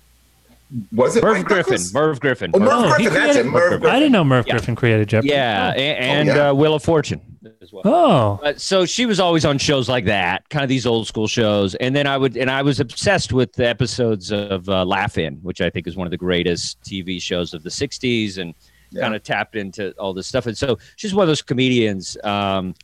[0.92, 1.72] Was it Merv Mike Griffin.
[1.72, 1.94] Douglas?
[1.94, 2.50] Merv Griffin.
[2.52, 3.14] Oh, Merv Oh, he Griffin.
[3.14, 3.46] That's it.
[3.46, 3.88] Merv Merv Griffin.
[3.88, 4.52] I didn't know Merv Yeah.
[4.52, 5.30] Griffin created Jeopardy.
[5.30, 6.48] Yeah, a- and, yeah.
[6.50, 7.22] Uh, Wheel of Fortune
[7.62, 7.82] as well.
[7.86, 11.26] Oh, Uh, so she was always on shows like that, kind of these old school
[11.26, 15.16] shows, and then I would, and I was obsessed with the episodes of uh, Laugh
[15.16, 18.54] In, which I think is one of the greatest TV shows of the '60s, and
[18.90, 19.02] Yeah.
[19.02, 20.46] kind of tapped into all this stuff.
[20.46, 22.16] And so she's one of those comedians.
[22.24, 22.74] Um,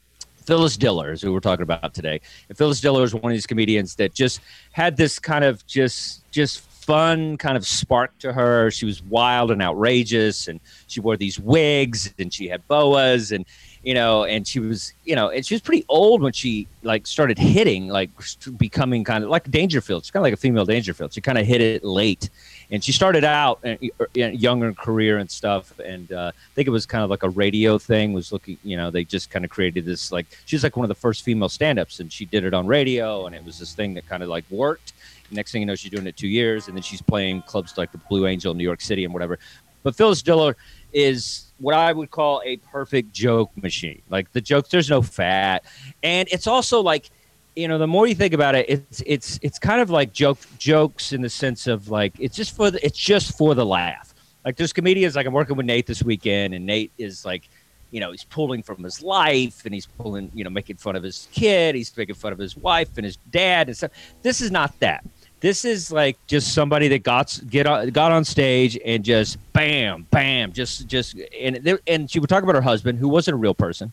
[0.45, 2.21] Phyllis Diller is who we're talking about today.
[2.49, 4.41] And Phyllis Diller is one of these comedians that just
[4.73, 8.71] had this kind of just just fun kind of spark to her.
[8.71, 13.47] She was wild and outrageous, and she wore these wigs, and she had boas, and
[13.83, 17.07] you know, and she was you know, and she was pretty old when she like
[17.07, 18.11] started hitting, like
[18.59, 20.05] becoming kind of like Dangerfield.
[20.05, 21.15] She's kind of like a female Dangerfield.
[21.15, 22.29] She kind of hit it late,
[22.71, 25.79] and she started out in, in younger career and stuff.
[25.79, 28.13] And uh, I think it was kind of like a radio thing.
[28.13, 30.89] Was looking, you know, they just kind of created this like she's like one of
[30.89, 33.95] the first female stand-ups, and she did it on radio, and it was this thing
[33.95, 34.93] that kind of like worked.
[35.31, 37.93] Next thing you know, she's doing it two years, and then she's playing clubs like
[37.93, 39.39] the Blue Angel in New York City and whatever.
[39.83, 40.57] But Phyllis Diller
[40.93, 44.03] is what I would call a perfect joke machine.
[44.11, 45.65] Like the jokes, there's no fat,
[46.03, 47.11] and it's also like,
[47.57, 50.39] you know, the more you think about it, it's it's it's kind of like joke
[50.59, 54.15] jokes in the sense of like it's just for the it's just for the laugh.
[54.45, 57.49] Like there's comedians like I'm working with Nate this weekend, and Nate is like,
[57.91, 61.03] you know, he's pulling from his life, and he's pulling, you know, making fun of
[61.03, 63.93] his kid, he's making fun of his wife and his dad and stuff.
[64.23, 65.05] This is not that.
[65.41, 70.07] This is like just somebody that got get on, got on stage and just bam,
[70.11, 73.39] bam, just just and there, and she would talk about her husband who wasn't a
[73.39, 73.93] real person.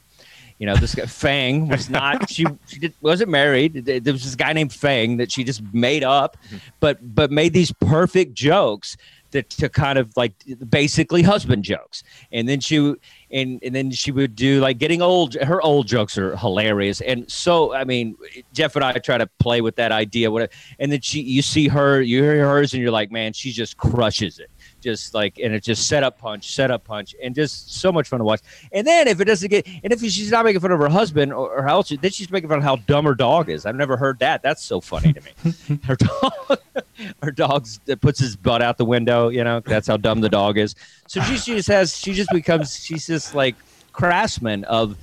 [0.62, 2.30] You know, this guy Fang was not.
[2.30, 3.84] She she did, wasn't married.
[3.84, 6.58] There was this guy named Fang that she just made up, mm-hmm.
[6.80, 8.96] but but made these perfect jokes
[9.32, 10.34] that to kind of like
[10.70, 12.04] basically husband jokes.
[12.32, 12.94] And then she
[13.32, 15.34] and and then she would do like getting old.
[15.34, 17.02] Her old jokes are hilarious.
[17.02, 18.16] And so I mean,
[18.54, 20.30] Jeff and I try to play with that idea.
[20.30, 23.52] What and then she you see her, you hear hers, and you're like, man, she
[23.52, 24.52] just crushes it.
[24.82, 28.10] Just like and it's just set up punch, set up punch, and just so much
[28.10, 28.42] fun to watch.
[28.72, 31.32] And then if it doesn't get, and if she's not making fun of her husband
[31.32, 33.66] or, or how else, then she's making fun of how dumb her dog is.
[33.66, 34.42] I've never heard that.
[34.42, 35.80] That's so funny to me.
[35.84, 36.60] her dog,
[37.24, 39.30] her dog's that puts his butt out the window.
[39.30, 40.76] You know, that's how dumb the dog is.
[41.08, 43.56] So she, she just has, she just becomes, she's just like
[43.94, 44.98] craftsman of,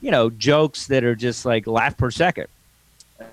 [0.00, 2.46] you know, jokes that are just like laugh per second.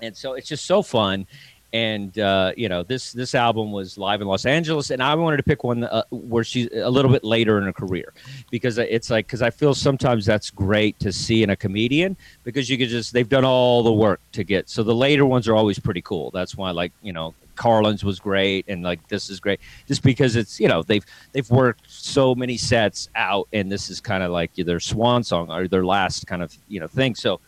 [0.02, 1.26] And so it's just so fun.
[1.72, 5.38] And uh, you know this this album was live in Los Angeles, and I wanted
[5.38, 8.12] to pick one uh, where she's a little bit later in her career
[8.50, 12.70] because it's like because I feel sometimes that's great to see in a comedian because
[12.70, 15.54] you could just they've done all the work to get so the later ones are
[15.54, 16.30] always pretty cool.
[16.30, 20.36] That's why like you know Carlin's was great and like this is great just because
[20.36, 24.30] it's you know they've they've worked so many sets out and this is kind of
[24.30, 27.40] like their swan song or their last kind of you know thing so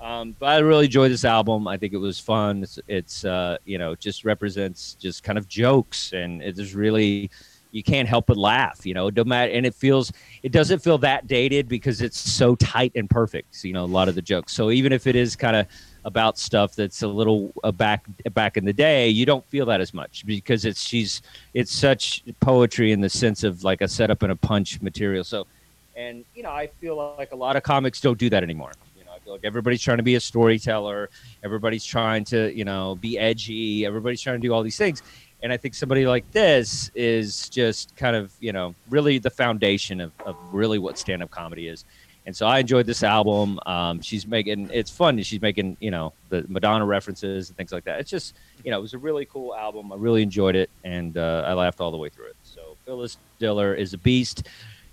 [0.00, 1.68] um, but I really enjoyed this album.
[1.68, 2.62] I think it was fun.
[2.62, 7.30] It's, it's uh, you know, just represents just kind of jokes, and it is really
[7.72, 8.84] you can't help but laugh.
[8.86, 12.54] You know, no matter, and it feels it doesn't feel that dated because it's so
[12.56, 13.54] tight and perfect.
[13.54, 14.52] So, you know, a lot of the jokes.
[14.52, 15.66] So even if it is kind of
[16.04, 19.80] about stuff that's a little uh, back back in the day, you don't feel that
[19.80, 21.22] as much because it's she's
[21.54, 25.24] it's such poetry in the sense of like a setup and a punch material.
[25.24, 25.46] So,
[25.94, 28.72] and you know, I feel like a lot of comics don't do that anymore.
[29.30, 31.10] Like everybody's trying to be a storyteller.
[31.42, 33.86] Everybody's trying to, you know, be edgy.
[33.86, 35.02] Everybody's trying to do all these things.
[35.42, 40.00] And I think somebody like this is just kind of, you know, really the foundation
[40.00, 41.84] of, of really what stand up comedy is.
[42.26, 43.58] And so I enjoyed this album.
[43.66, 45.20] Um, she's making it's fun.
[45.22, 48.00] She's making you know the Madonna references and things like that.
[48.00, 49.90] It's just you know it was a really cool album.
[49.92, 52.36] I really enjoyed it, and uh, I laughed all the way through it.
[52.42, 54.46] So Phyllis Diller is a beast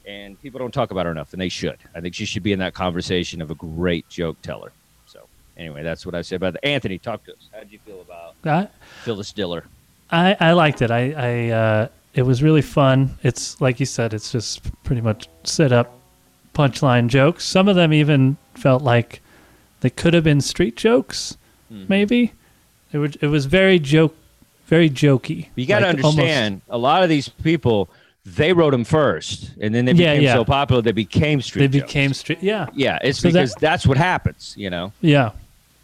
[0.07, 1.77] and people don't talk about her enough, and they should.
[1.93, 4.71] I think she should be in that conversation of a great joke teller.
[5.05, 6.65] So anyway, that's what I said about that.
[6.65, 7.49] Anthony, talk to us.
[7.53, 8.69] How did you feel about I,
[9.03, 9.65] Phyllis Diller?
[10.09, 10.89] I, I liked it.
[10.89, 13.17] I, I uh, it was really fun.
[13.21, 15.99] It's like you said, it's just pretty much set up
[16.55, 17.43] punchline jokes.
[17.43, 19.21] Some of them even felt like
[19.81, 21.37] they could have been street jokes,
[21.71, 21.85] mm-hmm.
[21.89, 22.33] maybe.
[22.93, 24.15] It was it was very joke,
[24.67, 25.49] very jokey.
[25.55, 27.89] You got to like understand, almost, a lot of these people
[28.35, 30.33] they wrote them first, and then they Yeah, became yeah.
[30.35, 31.71] so popular they became street.
[31.71, 31.91] they jokes.
[31.91, 32.39] became street.
[32.41, 34.53] Yeah, Yeah, it's So that- because that's what happens.
[34.57, 35.31] You know, yeah.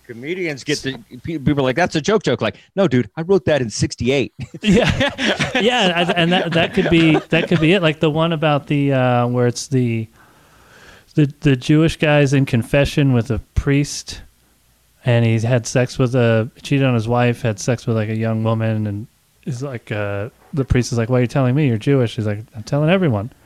[0.05, 2.23] comedians get the people are like that's a joke.
[2.23, 4.33] Joke like, no, dude, I wrote that in '68.
[4.61, 5.11] yeah,
[5.61, 7.81] yeah, and- and that that could be that could be it.
[7.81, 10.07] Like the one about the uh, where it's the
[11.15, 14.21] the the Jewish guy's in confession with a priest,
[15.05, 18.15] and he's had sex with a cheated on his wife, had sex with like a
[18.17, 19.07] young woman, and
[19.45, 21.67] is like uh, the priest is like, "Why are you telling me?
[21.67, 23.31] You're Jewish." He's like, "I'm telling everyone."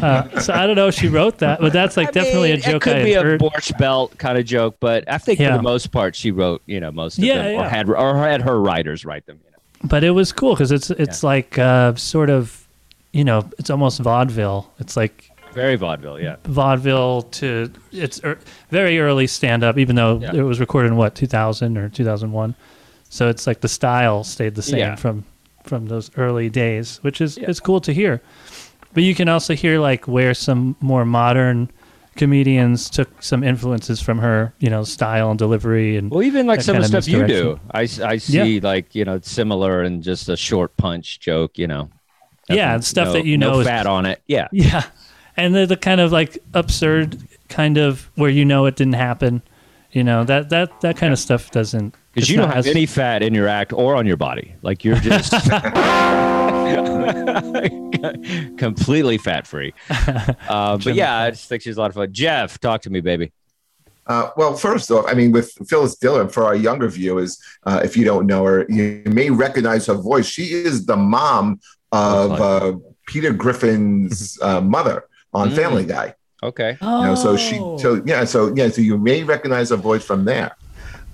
[0.00, 2.60] Uh, so I don't know if she wrote that, but that's like I definitely mean,
[2.60, 3.40] a joke It could I be had a heard.
[3.42, 5.50] Borscht Belt kind of joke, but I think Yeah.
[5.52, 8.16] for the most part, she wrote you know most of Yeah, them, or had or
[8.16, 9.38] had her writers write them.
[9.44, 9.88] You know?
[9.88, 12.66] but it was cool because it's it's like uh, sort of,
[13.12, 14.70] you know, it's almost vaudeville.
[14.78, 16.36] It's like Very vaudeville, yeah.
[16.44, 18.38] vaudeville to it's er,
[18.70, 20.34] very early stand up, even though Yeah.
[20.36, 22.54] it was recorded in what 2000 or 2001.
[23.10, 24.94] So it's like the style stayed the same Yeah.
[24.96, 25.24] from
[25.66, 27.46] from those early days, which is Yeah.
[27.48, 28.20] it's cool to hear.
[28.94, 31.70] But you can also hear like where some more modern
[32.16, 36.62] comedians took some influences from her, you know, style and delivery and Well, even like
[36.62, 40.28] some of the stuff you do, I, I, see like you know similar and just
[40.30, 41.58] a short punch joke.
[41.58, 41.90] You know,
[42.48, 44.22] Yeah, stuff no- that you no know is fat on it.
[44.26, 44.84] Yeah, Yeah,
[45.36, 47.18] and the, the kind of like absurd
[47.50, 49.42] kind of where you know it didn't happen.
[49.92, 53.22] You know that that that kind of stuff doesn't because you don't have any fat
[53.22, 54.54] in your act or on your body.
[54.62, 55.32] Like you're just
[58.58, 59.72] completely fat free.
[60.48, 62.12] Uh, but yeah, I just think she's a lot of fun.
[62.12, 63.32] Jeff, talk to me, baby.
[64.06, 67.96] Uh, well, first off, I mean, with Phyllis Diller, for our younger viewers, uh, if
[67.96, 70.26] you don't know her, you may recognize her voice.
[70.26, 71.60] She is the mom
[71.92, 72.76] of uh,
[73.06, 75.56] Peter Griffin's uh, mother on Mm.
[75.56, 76.14] Family Guy.
[76.42, 76.78] Okay.
[76.80, 80.04] Oh, You know, so she, so yeah, so yeah, so you may recognize her voice
[80.04, 80.54] from there.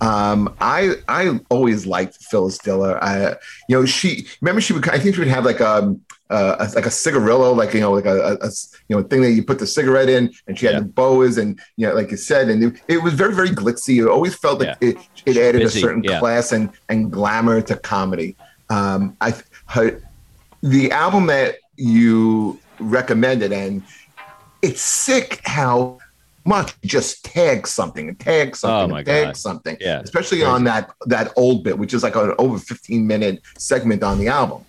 [0.03, 3.03] Um, I I always liked Phyllis Diller.
[3.03, 3.37] I,
[3.69, 4.89] you know, she remember she would.
[4.89, 7.93] I think she would have like um uh, a, like a cigarillo, like you know,
[7.93, 8.51] like a, a- a
[8.89, 10.81] you know thing that you put the cigarette in, and she had Yeah.
[10.81, 14.03] the boas, and you know, like you said, and it, it was very very glitzy.
[14.03, 16.19] It always felt like it, it added Busy, a certain yeah.
[16.19, 18.35] class and and glamour to comedy.
[18.71, 19.35] Um, I
[19.67, 20.03] her,
[20.63, 23.83] the album that you recommended, and
[24.63, 25.99] it's sick how
[26.45, 29.37] much just tag something and tag something Oh and tag God.
[29.37, 33.43] something Yeah, especially on that that old bit which is like an over 15 minute
[33.59, 34.65] segment on the album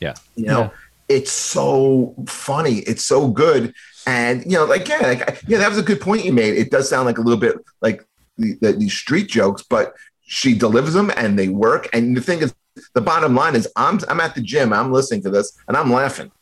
[0.00, 0.14] Yeah.
[0.36, 0.70] you know Yeah.
[1.16, 3.72] it's so funny it's so good
[4.06, 6.70] and you know like yeah like, yeah that was a good point you made it
[6.70, 8.04] does sound like a little bit like
[8.38, 12.40] the, the, these street jokes but she delivers them and they work and the thing
[12.40, 12.52] is
[12.94, 15.92] the bottom line is i'm i'm at the gym i'm listening to this and i'm
[15.92, 16.32] laughing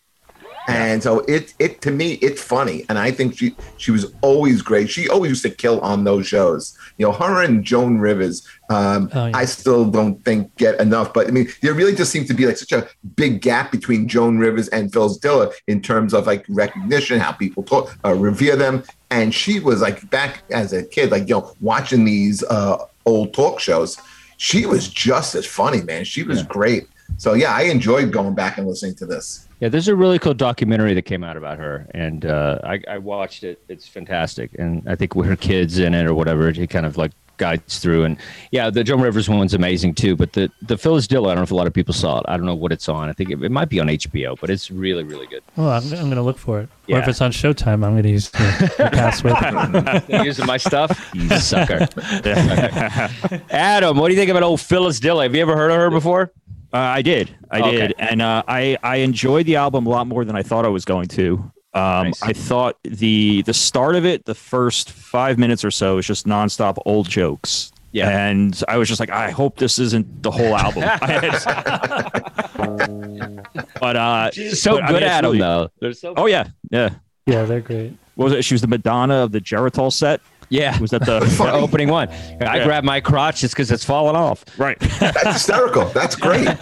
[0.70, 2.84] and so it it to me it's funny.
[2.88, 4.88] And i think she she was always great.
[4.90, 6.76] She always used to kill on those shows.
[6.98, 9.36] You know her and joan rivers um Oh, yeah.
[9.36, 11.12] i still don't think get enough.
[11.14, 14.08] But i mean there really just seems to be like such a big gap between
[14.08, 18.56] joan rivers and phil diller in terms of like recognition how people talk uh, revere
[18.56, 18.82] them.
[19.10, 23.32] And she was like back as a kid like you know watching these uh old
[23.34, 23.98] talk shows.
[24.36, 26.04] She was just as funny, man.
[26.04, 26.84] She was great.
[27.20, 29.46] So yeah, I enjoyed going back and listening to this.
[29.60, 32.96] Yeah, there's a really cool documentary that came out about her, and uh, I, I
[32.96, 33.60] watched it.
[33.68, 36.96] It's fantastic, and I think with her kids in it or whatever, it kind of
[36.96, 38.04] like guides through.
[38.04, 38.16] And
[38.52, 40.16] yeah, the Joan Rivers one's amazing too.
[40.16, 42.24] But the the Phyllis Diller, I don't know if a lot of people saw it.
[42.26, 43.10] I don't know what it's on.
[43.10, 45.42] I think it, it might be on HBO, but it's really really good.
[45.56, 46.64] Well, I'm, I'm going to look for it.
[46.64, 46.98] Or Yeah.
[47.00, 50.24] if it's on Showtime, I'm going to use the, the password.
[50.24, 51.86] Using my stuff, you sucker.
[53.50, 55.24] Adam, what do you think about old Phyllis Diller?
[55.24, 56.32] Have you ever heard of her before?
[56.72, 57.76] Uh, I did, I Okay.
[57.88, 60.68] did, and uh, I I enjoyed the album a lot more than I thought I
[60.68, 61.34] was going to.
[61.74, 62.22] Um, Nice.
[62.22, 66.26] I thought the the start of it, the first five minutes or so, is just
[66.26, 67.72] nonstop old jokes.
[67.92, 68.08] Yeah.
[68.28, 70.84] and I was just like, I hope this isn't the whole album.
[73.80, 75.70] but uh, She's so but, I good mean, at them really- though.
[75.80, 76.90] They're so Oh yeah, yeah.
[77.26, 77.96] yeah, they're great.
[78.14, 78.44] What was it?
[78.44, 80.20] She was the Madonna of the Geritol set.
[80.50, 80.78] Yeah.
[80.78, 82.08] Was that the the opening one?
[82.10, 82.64] I Yeah.
[82.64, 84.44] grabbed my crotch just because it's falling off.
[84.58, 84.78] right?
[85.00, 85.86] That's hysterical.
[85.86, 86.48] That's great.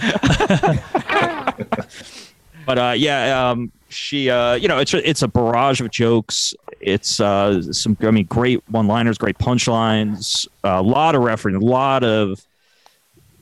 [2.67, 6.53] But uh, yeah, um, she, uh, you know, it's a, it's a barrage of jokes.
[6.83, 12.05] It's uh, some, I mean, great one-liners, great punchlines, a lot of reference, a lot
[12.05, 12.45] of,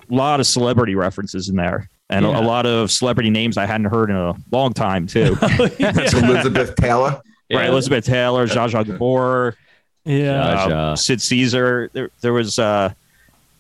[0.09, 2.39] lot of celebrity references in there, and a, Yeah.
[2.39, 5.35] a lot of celebrity names I hadn't heard in a long time too.
[5.41, 7.21] That's Elizabeth Taylor.
[7.53, 9.57] Right, Elizabeth Taylor, Zsa Zsa Gabor,
[10.07, 10.67] Yeah.
[10.69, 10.73] Zsa.
[10.91, 11.91] um, Sid Caesar.
[11.93, 12.59] There, there was.
[12.59, 12.93] Uh,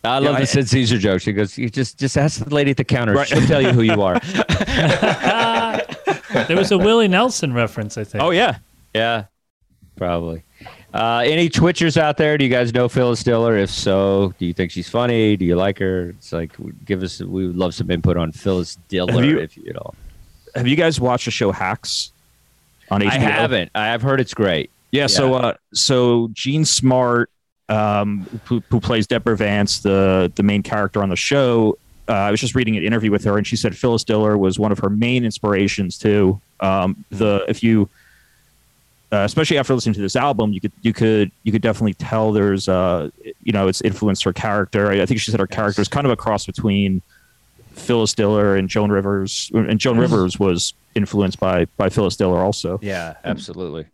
[0.05, 1.21] I love Yeah, the I- Sid Caesar joke.
[1.21, 3.15] She goes, "You just just ask the lady at the counter.
[3.15, 3.27] Right.
[3.27, 4.21] She'll tell you who you are."
[6.47, 8.23] there was a Willie Nelson reference, I think.
[8.23, 8.59] oh yeah,
[8.95, 9.25] yeah,
[9.97, 10.43] probably.
[10.95, 12.39] Uh, any Twitchers out there?
[12.39, 13.57] Do you guys know Phyllis Diller?
[13.57, 15.37] If so, do you think she's funny?
[15.37, 16.11] Do you like her?
[16.11, 16.53] It's like
[16.85, 17.21] give us.
[17.21, 19.93] We would love some input on Phyllis Diller, Have you- if you know.
[20.55, 22.13] have you guys watched the show Hacks
[22.91, 23.11] on HBO?
[23.11, 23.71] I haven't.
[23.75, 24.71] I have heard it's great.
[24.90, 27.31] Yeah, so uh, so Jean Smart,
[27.68, 31.79] um, who, who plays Deborah Vance, the the main character on the show.
[32.09, 34.59] Uh, I was just reading an interview with her, and she said Phyllis Diller was
[34.59, 36.40] one of her main inspirations too.
[36.61, 37.88] Um, the if you,
[39.11, 42.33] uh, especially after listening to this album, you could you could you could definitely tell
[42.33, 43.11] there's uh
[43.42, 44.90] you know it's influenced her character.
[44.90, 47.03] I, I think she said her character is kind of a cross between
[47.72, 52.79] Phyllis Diller and Joan Rivers, and Joan Rivers was influenced by by Phyllis Diller also.
[52.83, 53.87] Yeah, absolutely.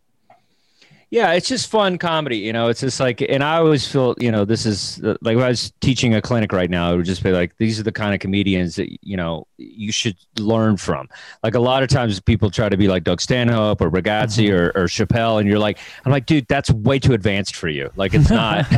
[1.13, 2.37] Yeah, it's just fun comedy.
[2.37, 5.43] You know, it's just like, and I always feel, you know, this is like if
[5.43, 7.91] I was teaching a clinic right now, it would just be like, these are the
[7.91, 11.07] kind of comedians that, you know, you should learn from.
[11.43, 14.55] Like a lot of times people try to be like Doug Stanhope or Ragazzi mm-hmm.
[14.55, 17.91] or, or Chappelle, and you're like, I'm like, dude, that's way too advanced for you.
[17.95, 18.65] Like, it's not.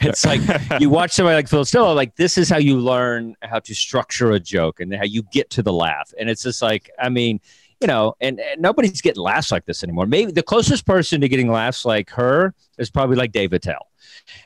[0.00, 0.40] it's like
[0.80, 4.30] you watch somebody like Phyllis Diller, like, this is how you learn how to structure
[4.30, 6.10] a joke and how you get to the laugh.
[6.18, 7.38] And it's just like, I mean,
[7.84, 10.06] you know, and, and nobody's getting laughs like this anymore.
[10.06, 13.88] Maybe the closest person to getting laughs like her is probably like Dave Attell.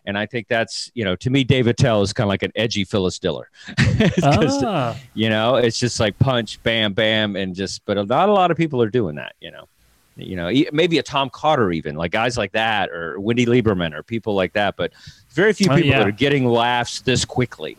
[0.04, 2.50] And I think that's, you know, to me, Dave Attell is kind of like an
[2.56, 3.48] edgy Phyllis Diller.
[4.24, 8.50] Ah, You know, it's just like punch, bam, bam, and just, but not a lot
[8.50, 9.68] of people are doing that, you know.
[10.16, 13.94] You know, e- maybe a Tom Carter, even like guys like that, or Wendy Liebman,
[13.94, 14.74] or people like that.
[14.76, 14.90] But
[15.30, 15.98] very few Oh, people yeah.
[15.98, 17.76] that are getting laughs this quickly.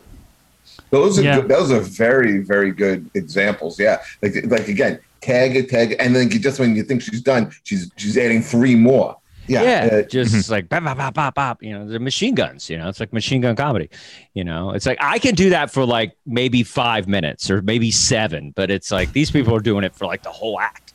[0.88, 1.40] Those are Yeah.
[1.40, 3.78] good, those are very very good examples.
[3.78, 7.20] Yeah, like like again, tag it, tag, it, and then just when you think she's
[7.20, 9.16] done, she's she's adding three more.
[9.46, 11.62] Yeah, yeah, uh, just like bop, bop, bop, bop, bop.
[11.62, 12.70] You know, the machine guns.
[12.70, 13.90] You know, it's like machine gun comedy.
[14.32, 17.90] You know, it's like I can do that for like maybe five minutes or maybe
[17.90, 20.92] seven, but it's like these people are doing it for like the whole act,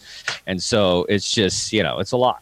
[0.48, 2.42] and so it's just you know it's a lot.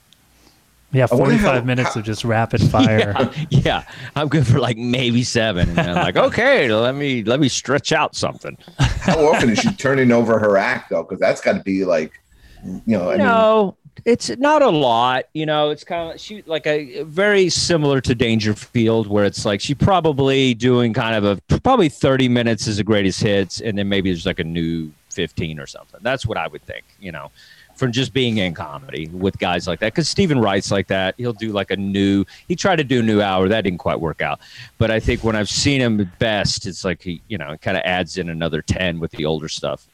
[0.94, 3.14] Yeah, 45 how- minutes how- of just rapid fire.
[3.18, 3.84] Yeah, yeah,
[4.16, 7.92] I'm good for like maybe seven, and I'm like, okay, let me let me stretch
[7.92, 8.58] out something.
[8.80, 11.04] how often is she turning over her act though?
[11.04, 12.22] Because that's got to be like,
[12.64, 13.76] you know, I mean, no,
[14.06, 15.26] it's not a lot.
[15.34, 19.62] You know, it's kind of she like a very similar to Dangerfield, where it's like
[19.62, 23.90] she probably doing kind of a probably thirty minutes is the greatest hits, and then
[23.90, 26.00] maybe there's like a new fifteen or something.
[26.04, 26.86] That's what I would think.
[27.00, 27.32] You know.
[27.76, 31.16] From just being in comedy with guys like that, because Steven Wright's like that.
[31.18, 32.24] He'll do like a new.
[32.48, 34.40] He tried to do a new hour, that didn't quite work out.
[34.78, 37.82] But I think when I've seen him best, it's like he, you know, kind of
[37.84, 39.88] adds in another ten with the older stuff.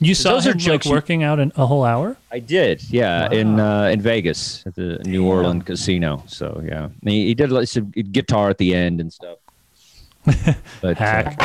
[0.00, 2.16] You saw Those are him like jokes you- working out in a whole hour?
[2.32, 6.22] I did, yeah, in uh, in Vegas at the New Orleans casino.
[6.26, 9.38] So yeah, And he, he did like some guitar at the end and stuff.
[10.80, 11.36] But uh, Hack.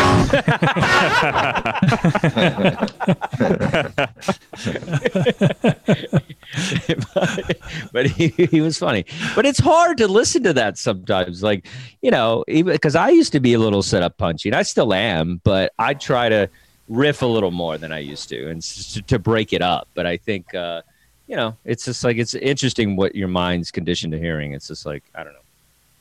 [7.13, 7.57] but,
[7.93, 9.05] but he, he was funny.
[9.35, 11.43] But it's hard to listen to that sometimes.
[11.43, 11.65] Like,
[12.01, 14.63] you know, even because I used to be a little set up punchy, and I
[14.63, 16.49] still am, but I try to
[16.89, 19.87] riff a little more than I used to and s- to break it up.
[19.93, 20.81] But I think, uh,
[21.27, 24.53] you know, it's just like it's interesting what your mind's conditioned to hearing.
[24.53, 25.39] It's just like, I don't know.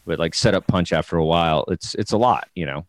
[0.06, 2.86] But like set up punch after a while, it's it's a lot, you know.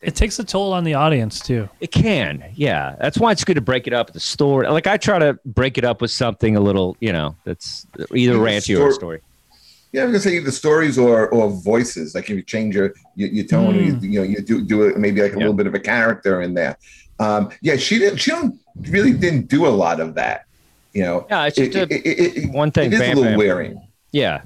[0.00, 1.68] It takes a toll on the audience too.
[1.78, 2.96] It can, yeah.
[2.98, 4.66] That's why it's good to break it up with the story.
[4.68, 8.32] Like I try to break it up with something a little, you know, that's either
[8.34, 9.20] Yeah, ranty or a story.
[9.92, 12.14] Yeah, I'm gonna say the stories or or voices.
[12.14, 14.02] Like if you change your your, your tone, Mm.
[14.02, 15.38] you, you know, you do do it maybe like a Yeah.
[15.40, 16.78] little bit of a character in there.
[17.20, 18.18] Um, yeah, she didn't.
[18.18, 18.58] She don't
[18.88, 20.46] really didn't do a lot of that.
[20.94, 22.86] You know, Yeah, it's it, just a- it, it, it, one thing.
[22.86, 23.38] it is Bam a little Bam.
[23.38, 23.88] wearing.
[24.12, 24.40] Yeah.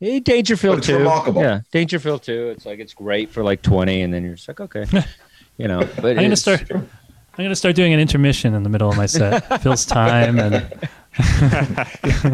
[0.00, 0.98] Hey, Dangerfield But too.
[0.98, 1.42] remarkable.
[1.42, 2.50] Yeah, Dangerfield too.
[2.50, 4.84] It's like it's great for like twenty, and then you're just like, okay,
[5.56, 5.80] you know.
[5.96, 6.70] But I'm gonna start.
[6.70, 9.60] I'm gonna start doing an intermission in the middle of my set.
[9.62, 10.54] Fills time and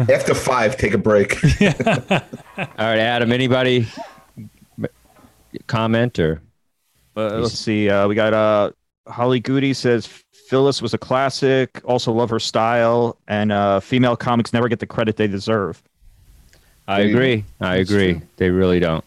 [0.09, 1.43] After five, take a break.
[1.43, 2.19] All
[2.77, 3.31] right, Adam.
[3.31, 3.87] Anybody
[5.67, 6.41] comment or?
[7.17, 7.89] Uh, let's see.
[7.89, 8.71] Uh, we got uh,
[9.07, 10.05] Holly Goody says
[10.49, 11.81] Phyllis was a classic.
[11.85, 15.81] Also love her style, and uh, female comics never get the credit they deserve.
[16.87, 17.45] I agree.
[17.59, 18.13] I agree.
[18.13, 18.21] true.
[18.37, 19.03] They really don't.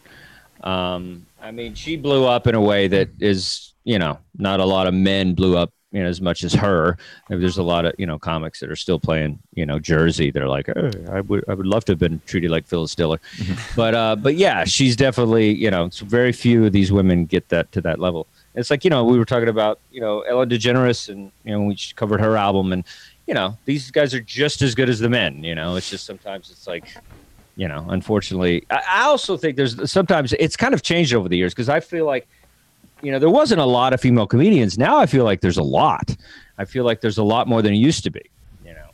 [0.63, 4.65] Um, I mean, she blew up in a way that is, you know, not a
[4.65, 6.99] lot of men blew up, you know, as much as her.
[7.29, 10.31] There's a lot of, you know, comics that are still playing, you know, Jersey.
[10.31, 13.21] They're like, oh, I would, I would love to have been treated like Phyllis Diller,
[13.77, 17.71] but, uh, but yeah, she's definitely, you know, very few of these women get that
[17.73, 18.27] to that level.
[18.55, 21.63] It's like, you know, we were talking about, you know, Ellen DeGeneres, and you know,
[21.63, 22.83] we covered her album, and
[23.29, 25.45] you know, these guys are just as good as the men.
[25.45, 26.97] You know, it's just sometimes it's like
[27.59, 31.53] you know, unfortunately, I, also think there's sometimes it's kind of changed over the years
[31.53, 32.29] because I feel like,
[33.03, 34.79] you know, there wasn't a lot of female comedians.
[34.79, 36.17] Now I feel like there's a lot.
[36.57, 38.23] I feel like there's a lot more than it used to be.
[38.65, 38.87] You know,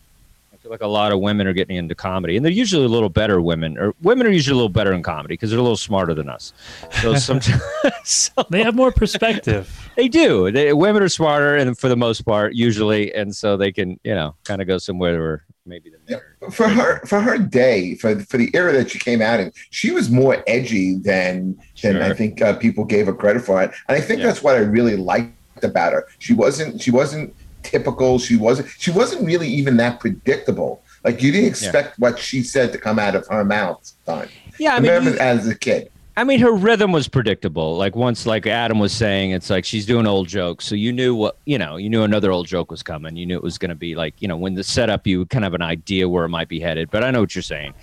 [0.54, 2.88] I feel like a lot of women are getting into comedy, and they're usually a
[2.88, 5.62] little better women, or women are usually a little better in comedy because they're a
[5.62, 6.54] little smarter than us.
[7.02, 7.62] So sometimes
[8.04, 9.90] so they have more perspective.
[9.96, 10.50] they do.
[10.52, 14.14] They, women are smarter, and for the most part, usually, and so they can, you
[14.14, 16.50] know, kind of go somewhere where maybe the men are.
[16.50, 19.90] for her for her day for for the era that she came out in she
[19.90, 23.70] was more edgy than than i think uh, people gave her credit for it.
[23.88, 24.26] And i think Yeah.
[24.26, 26.06] that's what i really liked about her.
[26.18, 28.18] She wasn't she wasn't typical.
[28.18, 30.82] She wasn't she wasn't really even that predictable.
[31.04, 34.72] Like you didn't expect what she said to come out of her mouth son Yeah,
[34.74, 37.76] I I mean, remember you- as a kid I mean, her rhythm was predictable.
[37.76, 41.14] Like once, like Adam was saying, it's like she's doing old jokes, so you knew
[41.14, 41.76] what you know.
[41.76, 43.16] You knew another old joke was coming.
[43.16, 45.44] You knew it was going to be like you know when the setup, you kind
[45.44, 46.90] of have an idea where it might be headed.
[46.90, 47.74] But I know what you're saying.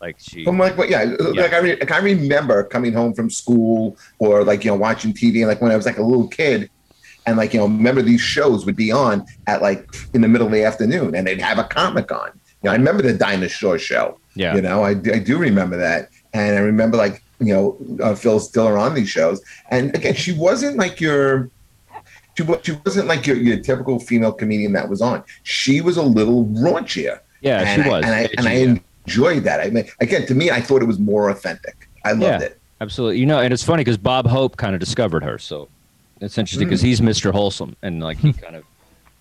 [0.00, 1.02] Like she, From like, what, yeah,
[1.34, 5.12] like I, re- like I remember coming home from school or like you know watching
[5.12, 6.70] TV, and like when I was like a little kid,
[7.26, 10.46] and like you know remember these shows would be on at like in the middle
[10.46, 12.30] of the afternoon, and they'd have a comic on.
[12.62, 14.20] You know, I remember the Dinah Shore Show.
[14.34, 18.14] yeah, You know, I, I do remember that, and I remember like you know uh,
[18.14, 21.50] Phyllis Diller on these shows, and again, she wasn't like your.
[22.36, 25.24] She, she wasn't like your, your typical female comedian that was on.
[25.42, 28.04] She was a little raunchier yeah, and she I, was.
[28.04, 29.60] and I, and I enjoyed that.
[29.60, 31.88] I mean, again, to me, I thought it was more authentic.
[32.04, 32.40] I loved Yeah.
[32.42, 32.60] it.
[32.80, 33.18] absolutely.
[33.18, 35.68] You know, and it's funny because Bob Hope kind of discovered her, so
[36.20, 37.32] it's interesting because he's Mr.
[37.32, 38.64] Wholesome, and like he kind of,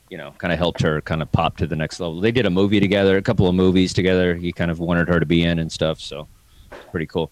[0.10, 2.20] you know, kind of helped her kind of pop to the next level.
[2.22, 4.36] They did a movie together, a couple of movies together.
[4.36, 6.28] He kind of wanted her to be in and stuff, so
[6.92, 7.32] pretty cool.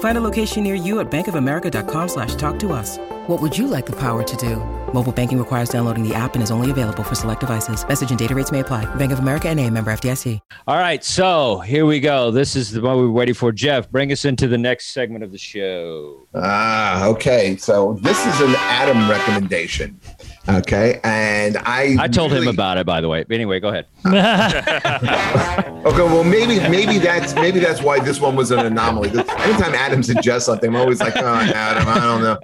[0.00, 2.98] Find a location near you at bankofamerica.com slash talk to us.
[3.26, 4.56] What would you like the power to do?
[4.92, 7.86] Mobile banking requires downloading the app and is only available for select devices.
[7.86, 8.92] Message and data rates may apply.
[8.96, 10.40] Bank of America and a member FDIC.
[10.66, 12.30] All right, so here we go.
[12.30, 13.52] This is the one we were waiting for.
[13.52, 16.26] Jeff, bring us into the next segment of the show.
[16.34, 17.56] Ah, okay.
[17.56, 20.00] So this is an Adam recommendation.
[20.48, 23.24] Okay, and I I told him about it, by the way.
[23.30, 23.86] Anyway, go ahead.
[25.80, 29.08] Okay, well maybe maybe that's maybe that's why this one was an anomaly.
[29.10, 32.38] 'Cause Anytime Adam suggests something, I'm always like, oh, Adam, I don't know.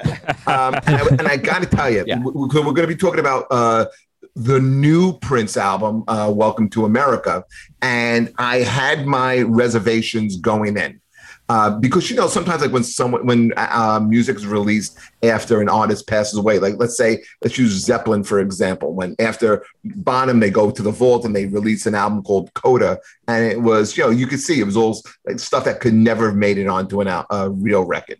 [0.46, 2.18] Um, and, I, and I got to tell you, Yeah.
[2.20, 3.86] we- we're going to be talking about uh,
[4.34, 7.44] the new Prince album, uh, "Welcome to America,"
[7.82, 11.00] and I had my reservations going in.
[11.48, 15.68] Uh, because you know sometimes like when someone when uh, music is released after an
[15.68, 18.92] artist passes away like let's say let's use zeppelin for example.
[18.92, 22.98] When after bonham they go to the vault and they release an album called coda
[23.28, 25.94] and it was you know you could see it was all like stuff that could
[25.94, 28.18] never have made it onto an a real record.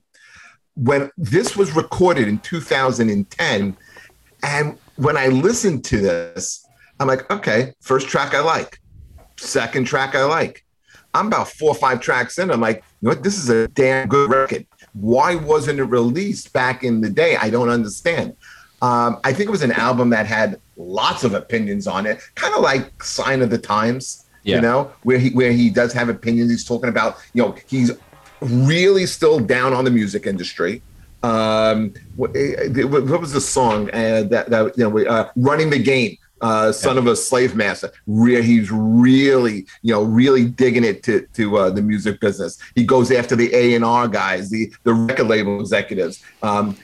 [0.74, 3.76] When this was recorded in 2010
[4.44, 6.64] and when i listened to this
[7.00, 8.78] i'm like okay first track i like.
[9.36, 10.65] Second track i like
[11.16, 13.68] i'm about four or five tracks in i'm like you know what this is a
[13.68, 18.34] damn good record why wasn't it released back in the day i don't understand
[18.82, 22.54] um, i think it was an album that had lots of opinions on it kind
[22.54, 24.56] of like sign of the times Yeah.
[24.56, 27.90] you know where he where he does have opinions he's talking about you know he's
[28.40, 30.82] really still down on the music industry.
[31.22, 35.78] Um, what, eh, what was the song uh, that, that you know, uh, running the
[35.78, 36.18] game?
[36.42, 37.90] Uh, son of a slave master.
[38.06, 42.58] Re- he's really, you know, really digging it to to uh, the music business.
[42.74, 46.22] He goes after the A and R guys, the the record label executives.
[46.42, 46.76] Um,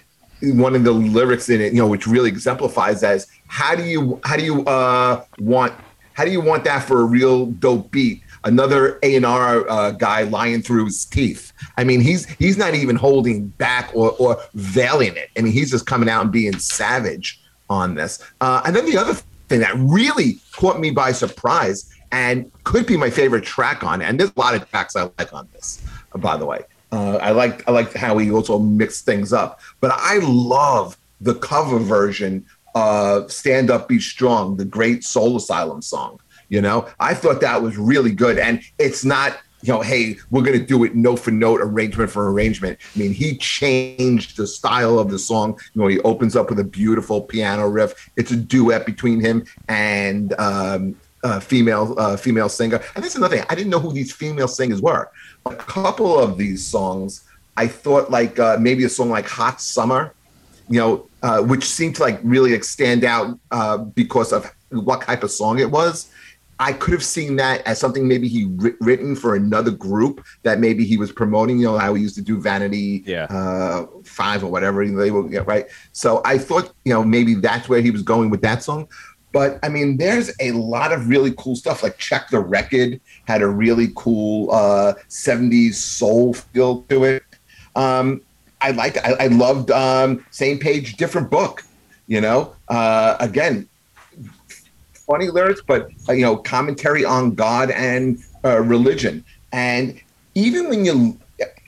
[0.43, 3.85] one of the lyrics in it, you know, which really exemplifies that is how do
[3.85, 5.75] you how do you uh, want
[6.15, 8.23] how do you want that for a real dope beat?
[8.45, 11.53] Another A and R uh, guy lying through his teeth.
[11.77, 15.31] I mean, he's he's not even holding back or or veiling it.
[15.37, 17.41] I mean, he's just coming out and being savage
[17.71, 18.23] on this.
[18.41, 19.15] Uh, and then the other
[19.53, 24.01] thing that really caught me by surprise and could be my favorite track on.
[24.01, 25.83] And there's a lot of tracks I like on this,
[26.17, 26.61] by the way.
[26.91, 31.35] Uh, I like I like how he also mixed things up, but I love the
[31.35, 32.45] cover version
[32.75, 36.21] of "Stand Up, Be Strong," the great Soul Asylum song.
[36.51, 40.43] You know, I thought that was really good, and it's not you know, hey, we're
[40.43, 42.79] going to do it note for note, arrangement for arrangement.
[42.95, 45.59] I mean, he changed the style of the song.
[45.75, 48.11] You know, he opens up with a beautiful piano riff.
[48.17, 50.97] It's a duet between him and um,
[51.41, 52.81] female uh, female singer.
[52.95, 53.47] And that's another thing.
[53.49, 55.11] I didn't know who these female singers were.
[55.47, 57.25] A couple of these songs,
[57.57, 60.15] I thought like uh, maybe a song like "Hot Summer,"
[60.69, 65.03] you know, uh, which seemed to like really like stand out uh, because of what
[65.03, 66.11] type of song it was.
[66.59, 70.61] I could have seen that as something maybe he writ- written for another group that
[70.61, 71.59] maybe he was promoting.
[71.59, 73.25] You know how he used to do Vanity Yeah.
[73.25, 75.67] uh, Five or whatever they were, yeah, right?
[75.93, 78.89] So I thought you know maybe that's where he was going with that song.
[79.33, 81.83] But I mean, there's a lot of really cool stuff.
[81.83, 87.23] Like Check the Record had a really cool uh, '70s soul feel to it.
[87.75, 88.21] Um,
[88.61, 88.99] I liked.
[88.99, 91.65] I, I loved um, same page, different book.
[92.07, 93.69] You know, uh, again,
[95.13, 99.23] funny lyrics, but uh, you know, commentary on God and uh, religion.
[99.53, 100.01] And
[100.35, 101.19] even when you,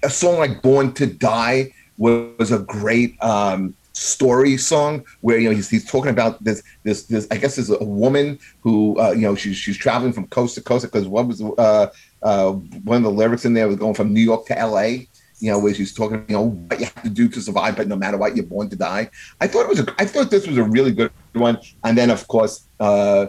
[0.02, 5.54] a song like "Born to Die" was a great um, story song where you know
[5.54, 7.26] he's, he's talking about this this this.
[7.30, 10.62] I guess there's a woman who uh, you know she's she's traveling from coast to
[10.62, 11.88] coast because what was uh,
[12.22, 15.06] uh, one of the lyrics in there was going from New York to L.A
[15.40, 17.88] you know, where she's talking, you know, what you have to do to survive, but
[17.88, 19.10] no matter what, you're born to die.
[19.40, 21.58] I thought it was, a, I thought this was a really good one.
[21.82, 23.26] And then, of course, uh,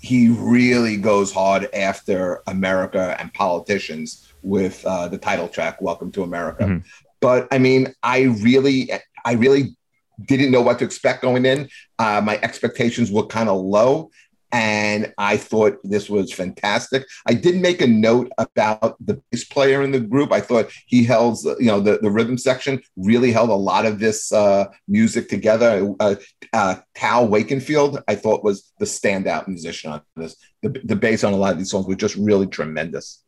[0.00, 6.22] he really goes hard after America and politicians with uh, the title track, "Welcome to
[6.22, 6.84] America." Mhm.
[7.20, 8.90] But I mean, I really,
[9.24, 9.76] I really
[10.24, 11.68] didn't know what to expect going in.
[11.98, 14.10] Uh, my expectations were kind of low.
[14.56, 17.06] And I thought this was fantastic.
[17.26, 20.32] I did make a note about the bass player in the group.
[20.32, 23.98] I thought he held, you know, the, the rhythm section really held a lot of
[23.98, 25.94] this uh, music together.
[26.00, 26.14] Uh,
[26.54, 30.36] uh, Tal Wilkenfeld, I thought was the standout musician on this.
[30.62, 33.22] The, the bass on a lot of these songs was just really tremendous.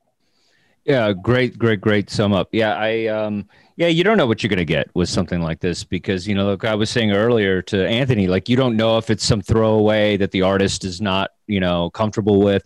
[0.87, 2.49] Yeah, great, great, great sum up.
[2.53, 5.85] Yeah, I um yeah, you don't know what you're gonna get with something like this
[5.85, 9.09] because you know, like I was saying earlier to Anthony, like you don't know if
[9.09, 12.65] it's some throwaway that the artist is not, you know, comfortable with.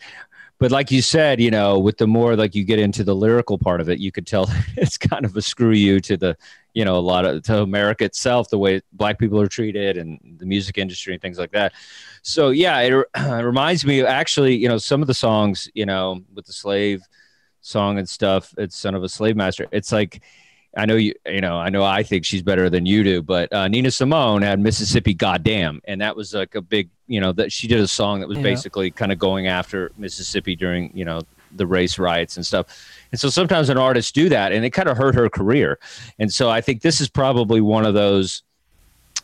[0.59, 3.59] But like you said, you know, with the more like you get into the lyrical
[3.59, 4.49] part of it, you could tell
[4.79, 6.35] it's kind of a screw you to the,
[6.73, 10.19] you know, a lot of to America itself, the way black people are treated and
[10.39, 11.75] the music industry and things like that.
[12.23, 16.23] So yeah, it, it reminds me actually, you know, some of the songs, you know,
[16.33, 17.03] with the slave
[17.61, 18.55] song and stuff.
[18.57, 19.67] It's son of a slave master.
[19.73, 20.23] It's like
[20.77, 23.53] I know you you know I know I think she's better than you do, but
[23.53, 27.53] uh, Nina Simone had Mississippi Goddamn, and that was like a big you know that
[27.53, 28.45] she did a song that was Yeah.
[28.45, 31.21] basically kind of going after Mississippi during you know
[31.55, 32.67] the race riots and stuff.
[33.11, 35.79] And so sometimes an artist do that, and it kind of hurt her career.
[36.19, 38.43] And so I think this is probably one of those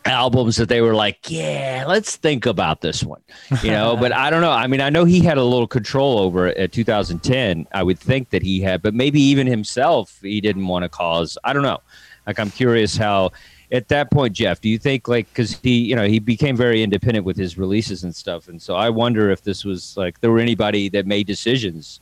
[0.05, 3.21] albums that they were like, yeah, let's think about this one,
[3.63, 3.97] you know.
[3.97, 4.51] but I don't know.
[4.51, 7.67] I mean, I know he had a little control over it at 2010.
[7.73, 11.37] I would think that he had, but maybe even himself, he didn't want to cause.
[11.45, 11.81] I don't know.
[12.27, 13.33] Like, I'm curious how.
[13.71, 16.83] At that point, Jeff, do you think like because he, you know, he became very
[16.83, 20.31] independent with his releases and stuff, and so I wonder if this was like there
[20.31, 22.01] were anybody that made decisions.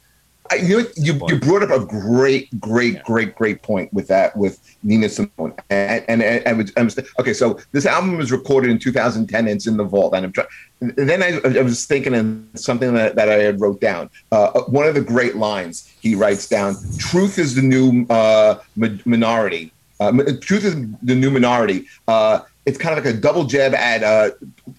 [0.51, 4.61] I, you, you you brought up a great, great, great, great point with that with
[4.83, 7.33] Nina Simone, and and, and I was, was okay.
[7.33, 10.15] So this album was recorded in 2010, and it's in the vault.
[10.15, 10.49] And I'm trying.
[10.81, 14.11] Then I, I was thinking of something that, that I had wrote down.
[14.31, 19.73] Uh, one of the great lines he writes down: "Truth is the new uh, minority.
[20.01, 24.03] Uh, truth is the new minority." Uh, it's kind of like a double jab at
[24.03, 24.31] uh,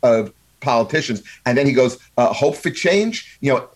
[0.03, 3.69] uh, politicians, and then he goes, uh, "Hope for change." You know,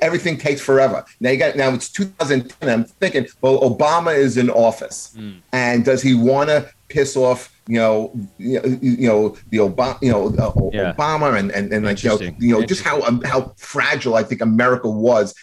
[0.00, 1.04] everything takes forever.
[1.20, 2.68] Now you got now it's 2010.
[2.68, 5.16] I'm thinking, well, Obama is in office,
[5.52, 7.48] and does he want to piss off?
[7.68, 10.92] You know, you know, you know the Obama, you know, uh, Yeah.
[10.92, 14.22] Obama, and and, and like you know, you know, just how um, how fragile I
[14.24, 15.34] think America was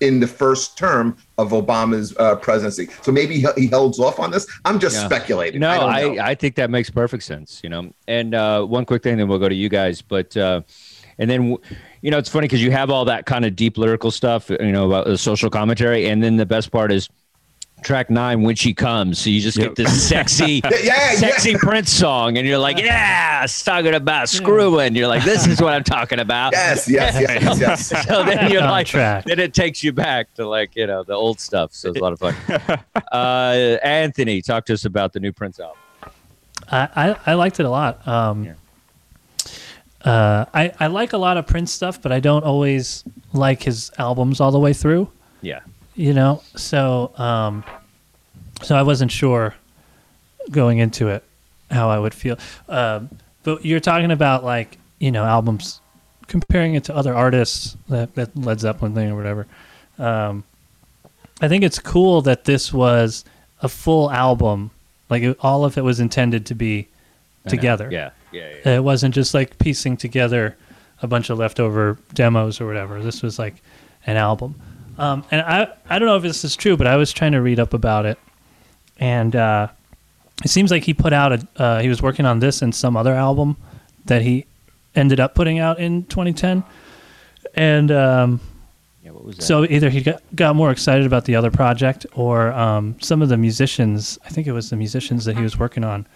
[0.00, 2.88] in the first term of Obama's uh, presidency.
[3.02, 4.46] So maybe he, he holds off on this.
[4.64, 5.06] I'm just Yeah.
[5.06, 5.60] speculating.
[5.60, 6.28] No, I, I.
[6.30, 7.60] I, think that makes perfect sense.
[7.64, 10.00] You know, and uh, one quick thing, then we'll go to you guys.
[10.00, 10.62] But uh,
[11.18, 11.56] and then
[12.02, 14.72] you know, it's funny because you have all that kind of deep lyrical stuff, you
[14.72, 17.08] know, about the social commentary, and then the best part is
[17.82, 19.18] track nine when she comes.
[19.20, 21.58] So you just get this sexy, Yeah, yeah, sexy yeah.
[21.60, 24.94] Prince song, and you're like, yeah, it's talking about screwing.
[24.96, 26.52] You're like, this is what I'm talking about.
[26.52, 28.06] Yes, yes, yes, yes, yes.
[28.08, 29.24] so then you're On like, track.
[29.24, 31.72] then it takes you back to like you know the old stuff.
[31.72, 32.34] So it's a lot of fun.
[33.12, 35.76] uh, Anthony, talk to us about the new Prince album.
[36.70, 38.06] I, I, I liked it a lot.
[38.06, 38.54] Um, Yeah.
[40.08, 43.90] Uh, I, I like a lot of Prince stuff, but I don't always like his
[43.98, 45.10] albums all the way through.
[45.42, 45.60] Yeah.
[45.94, 47.64] You know, so um,
[48.62, 49.54] so I wasn't sure
[50.50, 51.24] going into it
[51.70, 52.38] how I would feel.
[52.68, 53.10] Um,
[53.42, 55.80] but you're talking about like you know albums,
[56.26, 59.46] comparing it to other artists that that Led Zeppelin thing or whatever.
[59.98, 60.44] Um,
[61.40, 63.24] I think it's cool that this was
[63.60, 64.70] a full album.
[65.10, 66.88] Like it, all of it was intended to be
[67.46, 67.88] together.
[67.90, 68.10] Yeah.
[68.32, 68.48] Yeah.
[68.64, 68.76] yeah.
[68.76, 70.56] It wasn't just like piecing together
[71.02, 73.02] a bunch of leftover demos or whatever.
[73.02, 73.62] This was like
[74.06, 74.60] an album.
[74.98, 77.40] Um, and I, I don't know if this is true, but I was trying to
[77.40, 78.18] read up about it.
[78.98, 79.68] And uh,
[80.44, 82.96] it seems like he put out a, uh, he was working on this and some
[82.96, 83.56] other album
[84.06, 84.46] that he
[84.94, 86.64] ended up putting out in 2010.
[87.54, 88.40] And um,
[89.02, 89.10] yeah.
[89.12, 89.42] What was that?
[89.42, 93.28] so either he got, got more excited about the other project or um, some of
[93.28, 96.06] the musicians, I think it was the musicians that he was working on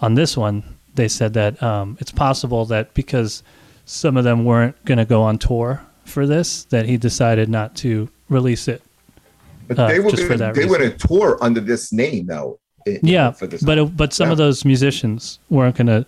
[0.00, 3.42] on this one, they said that um, it's possible that because
[3.84, 7.74] some of them weren't going to go on tour for this, that he decided not
[7.76, 8.82] to release it.
[9.68, 10.78] But uh, they were just gonna, that they reason.
[10.78, 12.58] going to tour under this name though.
[12.86, 13.62] i- Yeah, for this.
[13.62, 16.04] but it, but some of those musicians weren't going to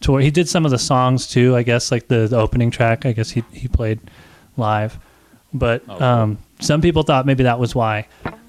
[0.00, 0.20] tour.
[0.20, 3.04] He did some of the songs too, I guess, like the, the opening track.
[3.06, 4.00] I guess he he played
[4.56, 4.98] live,
[5.52, 6.02] but Oh, cool.
[6.06, 8.06] um, some people thought maybe that was why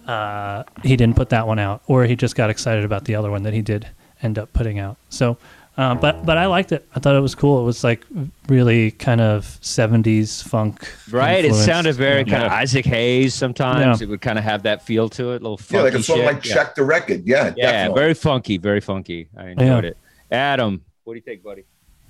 [0.08, 3.32] uh, he didn't put that one out, or he just got excited about the other
[3.32, 3.88] one that he did
[4.24, 4.98] end up putting out.
[5.10, 5.38] So,
[5.78, 6.88] uh, but but I liked it.
[6.96, 7.60] I thought it was cool.
[7.62, 8.06] It was like
[8.48, 11.44] really kind of '70s funk, right.
[11.44, 13.34] It sounded very kind of Isaac Hayes.
[13.34, 14.06] Sometimes Yeah.
[14.06, 15.42] it would kind of have that feel to it.
[15.42, 16.26] A little funky yeah, like a song shit.
[16.26, 16.54] like yeah.
[16.54, 17.24] Check the Record.
[17.26, 18.02] Yeah, Yeah, definitely.
[18.02, 19.28] very funky, very funky.
[19.38, 19.90] I enjoyed Yeah.
[19.92, 19.98] it.
[20.32, 21.66] Adam, what do you think, buddy?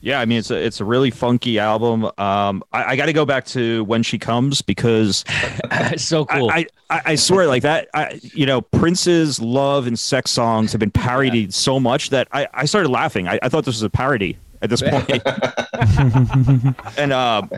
[0.06, 2.06] Yeah, I mean it's a it's a really funky album.
[2.20, 5.26] Um, I, I got to go back to when she comes because
[5.97, 6.51] so cool.
[6.51, 7.88] I, I I swear like that.
[7.91, 12.47] I you know Prince's love and sex songs have been parodied so much that I,
[12.53, 13.28] I started laughing.
[13.28, 15.10] I, I thought this was a parody at this point.
[16.99, 17.49] and um,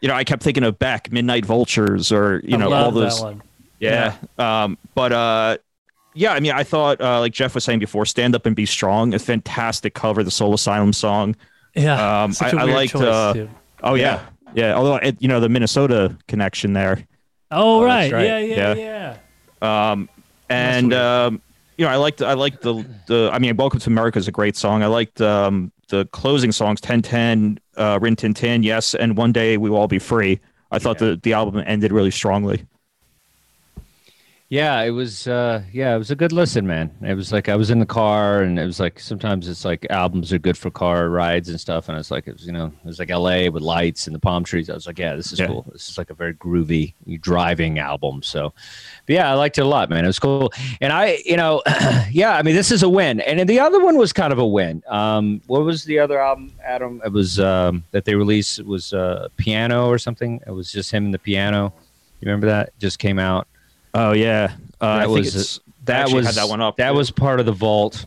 [0.00, 3.20] you know I kept thinking of Beck, Midnight Vultures, or you know all those.
[3.20, 3.42] one.
[3.80, 4.14] Yeah.
[4.38, 5.58] Um, but uh,
[6.14, 8.66] yeah, I mean, I thought, uh, like Jeff was saying before, "Stand Up and Be
[8.66, 11.36] Strong," a fantastic cover, the Soul Asylum song.
[11.74, 13.50] Yeah, Um, such a I- I weird liked, choice, uh, too.
[13.82, 14.20] Oh yeah,
[14.54, 14.74] yeah.
[14.74, 17.04] Although it, you know the Minnesota connection there.
[17.52, 18.12] Oh, Oh, right.
[18.12, 18.24] right.
[18.26, 19.16] Yeah, yeah, Yeah.
[19.62, 19.90] yeah.
[19.92, 20.08] Um,
[20.48, 21.40] and um,
[21.78, 23.30] you know, I liked, I liked the the.
[23.32, 24.82] I mean, "Welcome to America" is a great song.
[24.82, 29.32] I liked um, the closing songs, "10 10, uh, "Rin Tin Tin," yes, and "One
[29.32, 30.40] Day We Will All Be Free."
[30.72, 32.64] I thought the the album ended really strongly.
[34.50, 35.28] Yeah, it was.
[35.28, 36.90] Uh, yeah, it was a good listen, man.
[37.02, 39.86] It was like I was in the car, and it was like sometimes it's like
[39.90, 41.88] albums are good for car rides and stuff.
[41.88, 43.48] And it's like it was, you know, it was like L.A.
[43.48, 44.68] with lights and the palm trees.
[44.68, 45.46] I was like, yeah, this is Yeah.
[45.46, 45.66] cool.
[45.70, 48.24] This is like a very groovy driving album.
[48.24, 48.52] So,
[49.06, 50.02] but yeah, I liked it a lot, man.
[50.02, 50.52] It was cool.
[50.80, 51.62] And I, you know,
[52.10, 53.20] yeah, I mean, this is a win.
[53.20, 54.82] And then the other one was kind of a win.
[54.88, 57.00] Um, what was the other album, Adam?
[57.04, 58.58] It was um, that they released.
[58.58, 60.40] It was uh, piano or something.
[60.44, 61.72] It was just him and the piano.
[62.20, 62.68] You remember that?
[62.70, 63.46] It just came out.
[63.94, 66.76] Oh yeah, uh, I That think was- it's, that actually was had that one up.
[66.76, 66.96] That too.
[66.96, 68.06] was part of the vault.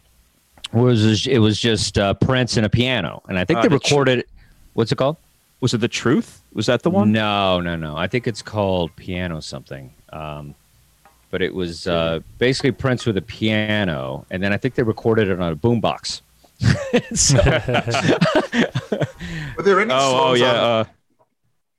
[0.71, 3.79] Was it was just uh, Prince and a piano, and I think Uh, they the
[3.79, 4.25] tr- recorded.
[4.73, 5.17] what's it called?
[5.59, 6.41] Was it the truth?
[6.53, 7.11] Was that the one?
[7.11, 7.95] No, no, no.
[7.95, 9.91] I think it's called piano something.
[10.11, 10.55] Um,
[11.31, 15.29] but it was uh, basically Prince with a piano, and then I think they recorded
[15.29, 16.21] it on a boombox.
[17.15, 17.38] so,
[19.57, 20.84] Were there any Oh, oh yeah, on- uh,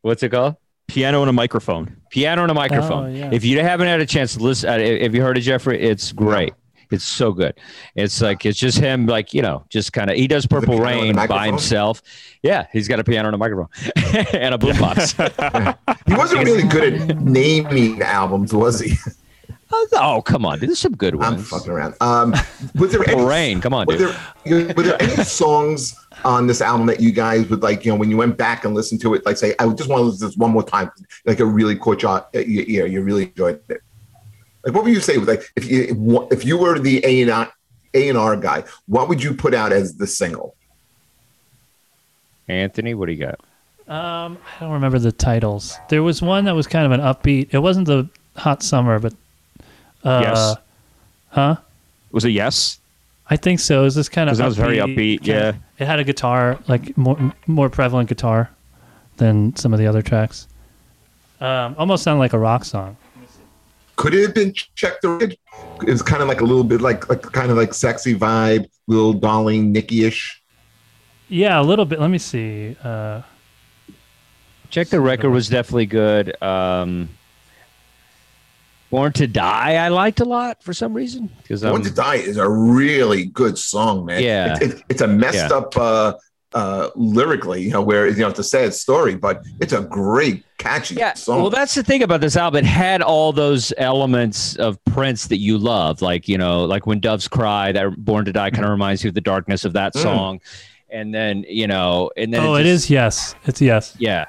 [0.02, 0.57] what's it called?
[0.87, 1.97] Piano and a microphone.
[2.11, 3.07] Piano and a microphone.
[3.07, 3.30] Oh, yeah.
[3.32, 6.12] If you haven't had a chance to listen, uh, if you heard it, Jeffrey, it's
[6.12, 6.55] great.
[6.91, 7.59] It's so good.
[7.97, 10.16] It's like it's just him, like you know, just kind of.
[10.16, 12.03] He does Purple piano and a Rain by himself.
[12.43, 13.68] Yeah, he's got a piano and a microphone
[14.35, 15.76] and a boombox.
[16.07, 18.97] he wasn't really good at naming albums, was he?
[19.73, 21.27] oh come on, dude, there's some good ones.
[21.27, 21.49] I'm ones.
[21.49, 21.95] fucking around.
[22.01, 22.35] Um,
[22.75, 24.17] was there any, Rain, come on, were dude.
[24.45, 25.95] there, were there any songs
[26.25, 28.75] on this album that you guys would like, you know, when you went back and
[28.75, 30.91] listened to it, like say, I just want to listen to this one more time,
[31.25, 33.81] like it really caught you out- your ear, you really enjoyed it.
[34.65, 35.19] Like, what would you say?
[35.19, 37.53] Like, if you if you were the A and R
[37.93, 40.57] A and R guy, what would you put out as the single?
[42.49, 43.41] Anthony, what do you got?
[43.87, 45.77] Um, I don't remember the titles.
[45.91, 47.49] There was one that was kind of an upbeat.
[47.53, 49.12] It wasn't the Hot Summer, but
[50.05, 50.55] uh, Yes.
[51.30, 51.57] huh?
[52.12, 52.78] Was it yes?
[53.28, 53.80] I think so.
[53.80, 55.82] It was this kind of 'Cause that was very upbeat, kinda- yeah.
[55.82, 58.50] it had a guitar, like more more prevalent guitar
[59.16, 60.46] than some of the other tracks.
[61.40, 62.96] Um, almost sounded like a rock song.
[63.96, 65.36] Could it have been Check the Red?
[65.82, 69.12] It's kind of like a little bit like like kind of like sexy vibe, little
[69.14, 70.42] darling Nikki-ish.
[71.28, 72.00] Yeah, a little bit.
[72.00, 72.76] Let me see.
[72.84, 73.22] Uh,
[74.70, 76.40] Check the record was definitely good.
[76.42, 77.09] Um,
[78.95, 82.36] Born to Die, I liked a lot for some reason because Born to Die is
[82.36, 84.22] a really good song, man.
[84.22, 84.53] Yeah.
[84.55, 85.57] It's, it's, it's a messed Yeah.
[85.57, 86.12] up uh,
[86.55, 90.45] uh, lyrically, you know, where you know it's a sad story, but it's a great,
[90.59, 91.40] catchy Yeah, song.
[91.40, 92.59] well, that's the thing about this album.
[92.61, 97.01] It had all those elements of Prince that you love, like you know, like when
[97.01, 97.72] Doves Cry.
[97.72, 100.03] That Born to Die kind of reminds you of the darkness of that Mm.
[100.03, 100.40] song,
[100.88, 103.34] and then you know, and then oh, it just- is yes.
[103.45, 103.97] It's yes.
[103.99, 104.26] yeah,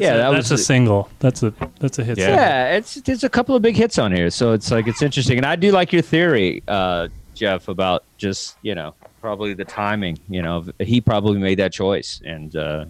[0.00, 1.08] That's Yeah, a, that that's was a single.
[1.18, 2.16] That's a that's a hit.
[2.18, 2.34] single.
[2.36, 2.76] yeah.
[2.76, 5.46] It's there's a couple of big hits on here, so it's like it's interesting, and
[5.46, 10.18] I do like your theory, uh, Jeff, about just you know probably the timing.
[10.28, 12.84] You know, he probably made that choice, and uh,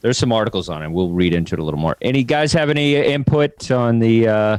[0.00, 0.90] there's some articles on it.
[0.90, 1.96] We'll read into it a little more.
[2.02, 4.58] Any guys have any input on the uh,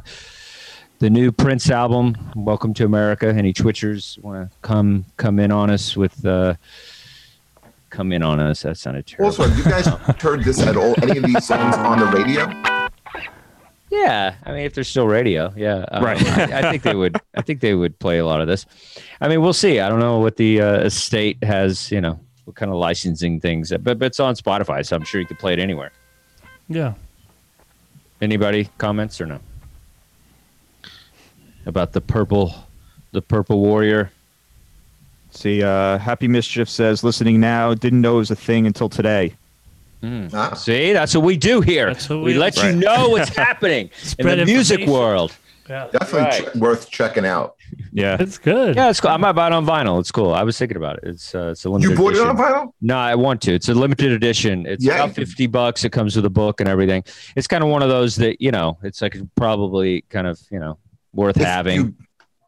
[1.00, 3.28] the new Prince album, "Welcome to America"?
[3.28, 6.26] Any Twitchers want to come come in on us with?
[6.26, 6.56] Uh,
[7.90, 8.62] come in on us.
[8.64, 9.26] That sounded terrible.
[9.28, 9.88] also, have you guys
[10.22, 10.96] heard this at all?
[11.02, 12.52] Any of these songs on the radio?
[13.90, 16.22] Yeah, I mean, if there's still radio, yeah, um, Right.
[16.22, 17.18] I, I think they would.
[17.36, 18.66] I think they would play a lot of this.
[19.22, 19.80] I mean, we'll see.
[19.80, 21.90] I don't know what the uh, estate has.
[21.92, 25.22] You know, what kind of licensing things, but but it's on Spotify, so I'm sure
[25.22, 25.92] you could play it anywhere.
[26.68, 26.96] Yeah.
[28.22, 29.40] Anybody comments or no
[31.66, 32.54] about the purple,
[33.12, 34.12] the purple warrior?
[35.38, 39.36] See, uh, Happy Mischief says, listening now, didn't know it was a thing until today.
[40.34, 41.96] Ah, See, that's what we do here.
[42.10, 45.36] We, we- let you know what's happening in the music world.
[45.70, 45.90] Yeah.
[45.92, 46.54] definitely Right.
[46.54, 47.56] ch- worth checking out.
[47.92, 48.18] Yeah.
[48.20, 48.76] It's good.
[48.78, 49.12] Yeah, it's cool.
[49.12, 50.00] I might buy it on vinyl.
[50.00, 50.34] It's cool.
[50.34, 51.04] I was thinking about it.
[51.04, 52.30] It's uh, it's a limited You bought it edition.
[52.30, 52.72] on vinyl?
[52.82, 53.54] No, I want to.
[53.54, 54.66] It's a limited edition.
[54.66, 54.96] It's Yeah.
[55.04, 55.84] about fifty bucks.
[55.84, 57.04] It comes with a book and everything.
[57.36, 58.78] It's kind of one of those that you know.
[58.82, 60.78] It's like probably kind of you know
[61.14, 61.76] worth If having.
[61.76, 61.94] you,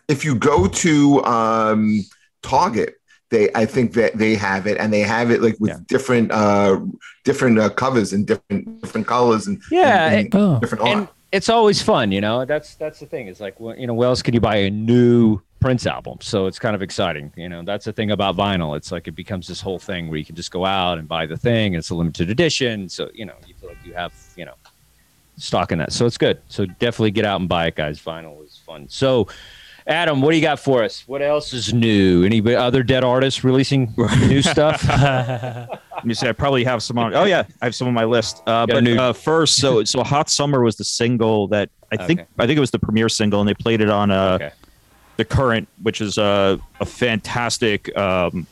[0.08, 2.06] if you go to um,
[2.42, 2.96] Target,
[3.30, 5.78] they I think that they have it, and they have it like with Yeah.
[5.88, 6.80] different uh,
[7.24, 10.60] different uh, covers and different different colors and Yeah, and, and Oh.
[10.60, 10.98] different art.
[10.98, 12.46] and it's always fun, you know.
[12.46, 13.28] That's that's the thing.
[13.28, 16.18] It's like well, you know, where else can you buy a new Prince album?
[16.22, 17.62] So it's kind of exciting, you know.
[17.64, 18.76] That's the thing about vinyl.
[18.78, 21.26] It's like it becomes this whole thing where you can just go out and buy
[21.28, 21.76] the thing.
[21.76, 24.56] It's a limited edition, so you know you feel like you have you know
[25.38, 25.92] stock in that.
[25.94, 26.42] So it's good.
[26.48, 28.00] So definitely get out and buy it, guys.
[28.02, 28.88] Vinyl is fun.
[28.90, 29.28] So.
[29.90, 31.04] Adam, what do you got for us?
[31.08, 32.24] What else is new?
[32.24, 33.92] Any other dead artists releasing
[34.28, 34.88] new stuff?
[34.88, 36.28] Let me see.
[36.28, 37.16] I probably have some on.
[37.16, 38.44] Oh yeah, I have some on my list.
[38.46, 42.20] Uh, but new- uh, first, so so "Hot Summer" was the single that I think
[42.22, 42.30] Okay.
[42.38, 44.52] I think it was the premiere single, and they played it on uh, Okay.
[45.18, 48.46] the Current, which is uh, a fantastic um,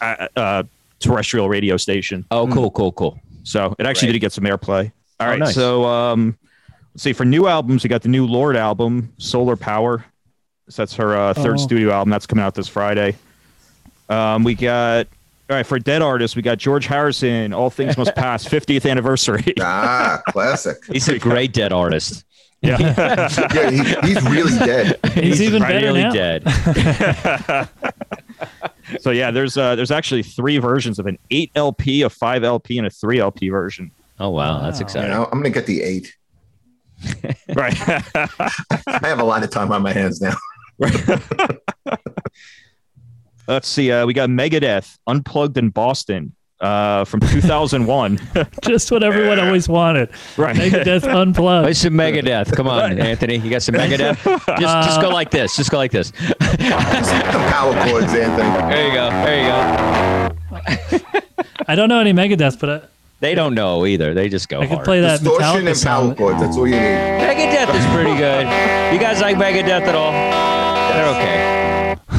[0.00, 0.62] uh, uh,
[1.00, 2.24] terrestrial radio station.
[2.30, 3.20] Oh, cool, cool, cool.
[3.42, 4.12] So it actually Right.
[4.12, 4.92] did get some airplay.
[5.18, 5.54] All Oh, right, nice.
[5.56, 6.38] so um,
[6.94, 7.12] let's see.
[7.12, 10.04] For new albums, we got the new Lorde album, Solar Power.
[10.70, 11.62] So that's her uh, third Oh.
[11.62, 12.10] studio album.
[12.10, 13.16] That's coming out this Friday.
[14.08, 15.06] Um, we got
[15.48, 16.36] all right for dead artists.
[16.36, 17.52] We got George Harrison.
[17.52, 18.44] All things must pass.
[18.48, 19.54] 50th anniversary.
[19.60, 20.78] ah, classic.
[20.86, 22.24] He's a great dead artist.
[22.62, 22.76] yeah.
[23.54, 24.98] yeah, he, he's really dead.
[25.14, 26.10] He's, even better really now.
[26.12, 27.68] dead.
[29.00, 32.76] so yeah, there's uh, there's actually three versions of an eight LP, a five LP,
[32.76, 33.90] and a three LP version.
[34.18, 34.78] Oh wow, that's Wow.
[34.78, 35.10] You exciting.
[35.10, 36.14] know, I'm gonna get the eight.
[37.54, 37.74] Right.
[38.86, 40.34] I have a lot of time on my hands now.
[43.48, 43.90] Let's see.
[43.90, 48.20] Uh, we got Megadeth unplugged in Boston uh, from 2001.
[48.62, 50.10] Just what everyone always wanted.
[50.36, 50.54] right.
[50.54, 51.76] Megadeth Play unplugged.
[51.76, 52.54] some Megadeth.
[52.54, 53.38] Come on, Anthony.
[53.38, 54.22] You got some Megadeth?
[54.60, 55.56] Just, just go like this.
[55.56, 56.12] Just go like this.
[56.18, 58.50] Some power chords, Anthony.
[58.72, 59.10] There you go.
[59.10, 59.56] There you go.
[61.66, 64.14] I don't know any Megadeth, but They don't know either.
[64.14, 64.84] They just go I, I could hard.
[64.84, 66.40] play that Distortion Metallica and power chords.
[66.40, 66.80] That's all you need.
[66.80, 68.46] Megadeth is pretty good.
[68.94, 70.12] You guys like Megadeth at all?
[71.00, 71.96] They're okay.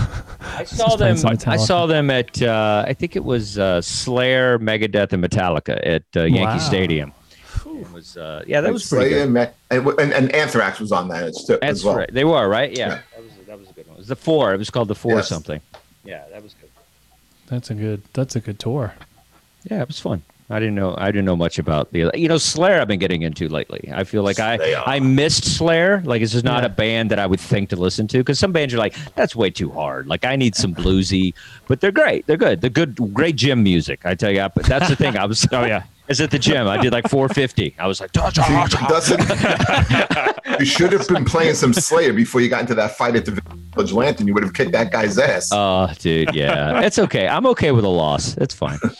[0.42, 1.18] I saw them.
[1.48, 2.42] I saw them at.
[2.42, 6.58] Uh, I think it was uh, Slayer, Megadeth, and Metallica at uh, Yankee Wow.
[6.60, 7.14] Stadium.
[7.66, 8.18] It was.
[8.18, 9.34] Uh, yeah, that was pretty Slayer, good.
[9.34, 11.96] Me- and, and, and Anthrax was on that as, too, That's as well.
[11.96, 12.14] right.
[12.14, 12.76] They were right.
[12.78, 13.00] Yeah, Yeah.
[13.16, 13.96] that was that was a good one.
[13.96, 14.54] It was the four.
[14.54, 15.28] It was called the four Yes.
[15.30, 15.62] something.
[16.04, 16.70] Yeah, that was good.
[17.48, 18.02] That's a good.
[18.14, 18.94] That's a good tour.
[19.70, 20.22] Yeah, it was fun.
[20.52, 20.94] I didn't know.
[20.98, 22.12] I didn't know much about the.
[22.14, 22.80] You know, Slayer.
[22.82, 23.90] I've been getting into lately.
[23.94, 26.02] I feel like I I missed Slayer.
[26.04, 26.68] Like it's just not Yeah.
[26.68, 29.36] a band that I would think to listen to because some bands are like that's
[29.36, 30.08] way too hard.
[30.08, 31.34] Like I need some bluesy,
[31.68, 32.28] but they're great.
[32.28, 32.62] They're good.
[32.62, 32.96] They're good.
[33.14, 34.02] Great gym music.
[34.06, 34.48] I tell you.
[34.54, 35.18] But that's the thing.
[35.18, 35.48] I was.
[35.52, 35.84] oh yeah.
[36.04, 36.68] I was at the gym.
[36.68, 37.76] I did like 450.
[37.80, 39.20] I was like, Dustin,
[40.60, 43.40] you should have been playing some Slayer before you got into that fight at the
[43.76, 44.28] Village Lantern.
[44.28, 45.50] You would have kicked that guy's ass.
[45.54, 47.28] Oh, dude, yeah, it's okay.
[47.28, 48.36] I'm okay with a loss.
[48.38, 48.78] It's fine.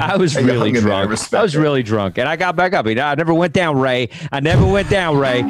[0.00, 0.92] I was And really hung in there.
[0.94, 1.34] I drunk.
[1.34, 1.60] I was it.
[1.60, 2.86] really drunk, and I got back up.
[2.86, 4.08] You know, I never went down, Ray.
[4.32, 5.40] I never went down, Ray.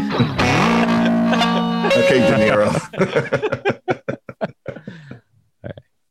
[1.91, 2.71] okay, De Niro.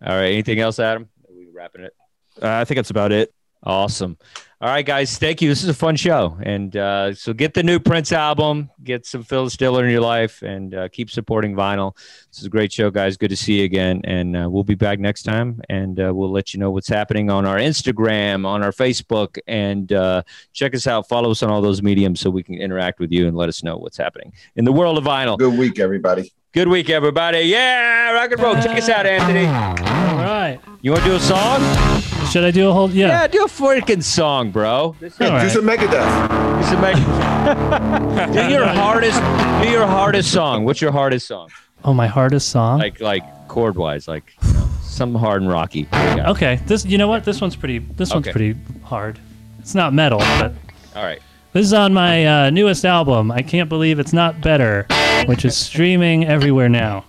[0.05, 0.32] All right.
[0.32, 1.09] Anything else, Adam?
[1.28, 1.93] Are we wrapping it?
[2.41, 3.34] Uh, I think that's about it.
[3.63, 4.17] Awesome.
[4.62, 5.18] All right, guys.
[5.18, 5.47] Thank you.
[5.47, 9.24] This is a fun show, and uh, so get the new Prince album, get some
[9.24, 11.95] Phyllis Diller in your life, and uh, keep supporting vinyl.
[11.95, 13.16] This is a great show, guys.
[13.16, 16.30] Good to see you again, and uh, we'll be back next time, and uh, we'll
[16.30, 20.88] let you know what's happening on our Instagram, on our Facebook, and uh, check us
[20.88, 21.07] out.
[21.07, 23.64] Follow us on all those mediums so we can interact with you and let us
[23.64, 25.38] know what's happening in the world of vinyl.
[25.38, 26.34] Good week, everybody.
[26.52, 27.41] Good week, everybody.
[27.41, 28.56] Yeah, rock and roll.
[28.56, 29.45] Check us out, Anthony.
[29.45, 30.60] All right.
[30.82, 31.62] You want to do a song?
[32.32, 32.89] Should I do a whole?
[32.89, 33.28] Yeah, Yeah.
[33.28, 34.95] do a freaking song, bro.
[35.00, 35.52] This is All Do right.
[35.52, 36.58] some Megadeth.
[36.58, 38.34] This is amazing.
[38.47, 39.20] do your hardest.
[39.64, 40.66] Do your hardest song.
[40.66, 41.50] What's your hardest song?
[41.86, 42.80] Oh, my hardest song.
[42.80, 45.88] Like like chord wise, like you know, something hard and rocky.
[45.93, 46.60] Okay.
[46.66, 46.84] This.
[46.84, 47.26] You know what?
[47.26, 47.78] This one's pretty.
[47.78, 48.32] This one's Okay.
[48.32, 49.20] pretty hard.
[49.60, 50.54] It's not metal, but
[50.95, 51.20] All right.
[51.54, 53.30] this is on my uh, newest album.
[53.32, 54.88] I can't believe it's not better,
[55.26, 57.05] which is streaming everywhere now.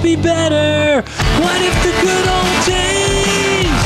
[0.00, 1.02] To be better.
[1.40, 3.80] What if the good old days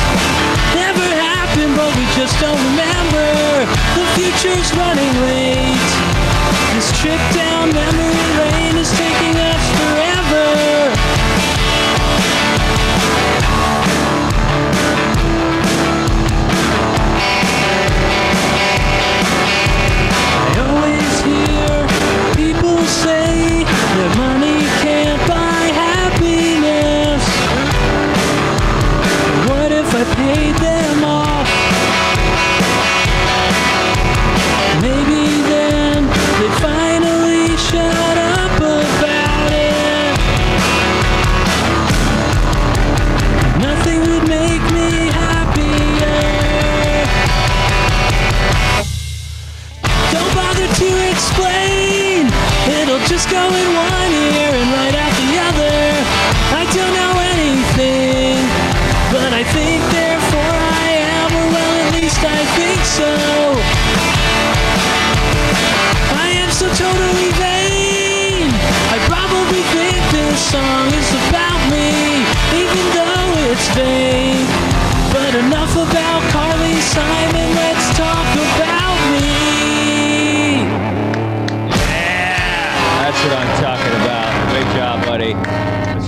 [0.74, 3.66] never happened, but we just don't remember?
[3.98, 5.90] The future's running late.
[6.74, 9.43] This trip down memory lane is taking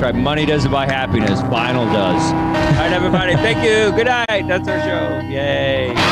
[0.07, 0.15] right.
[0.15, 1.41] Money doesn't buy happiness.
[1.43, 2.23] Vinyl does.
[2.23, 3.35] All right, everybody.
[3.35, 3.97] Thank you.
[3.97, 4.47] Good night.
[4.47, 5.27] That's our show.
[5.29, 6.06] Yay.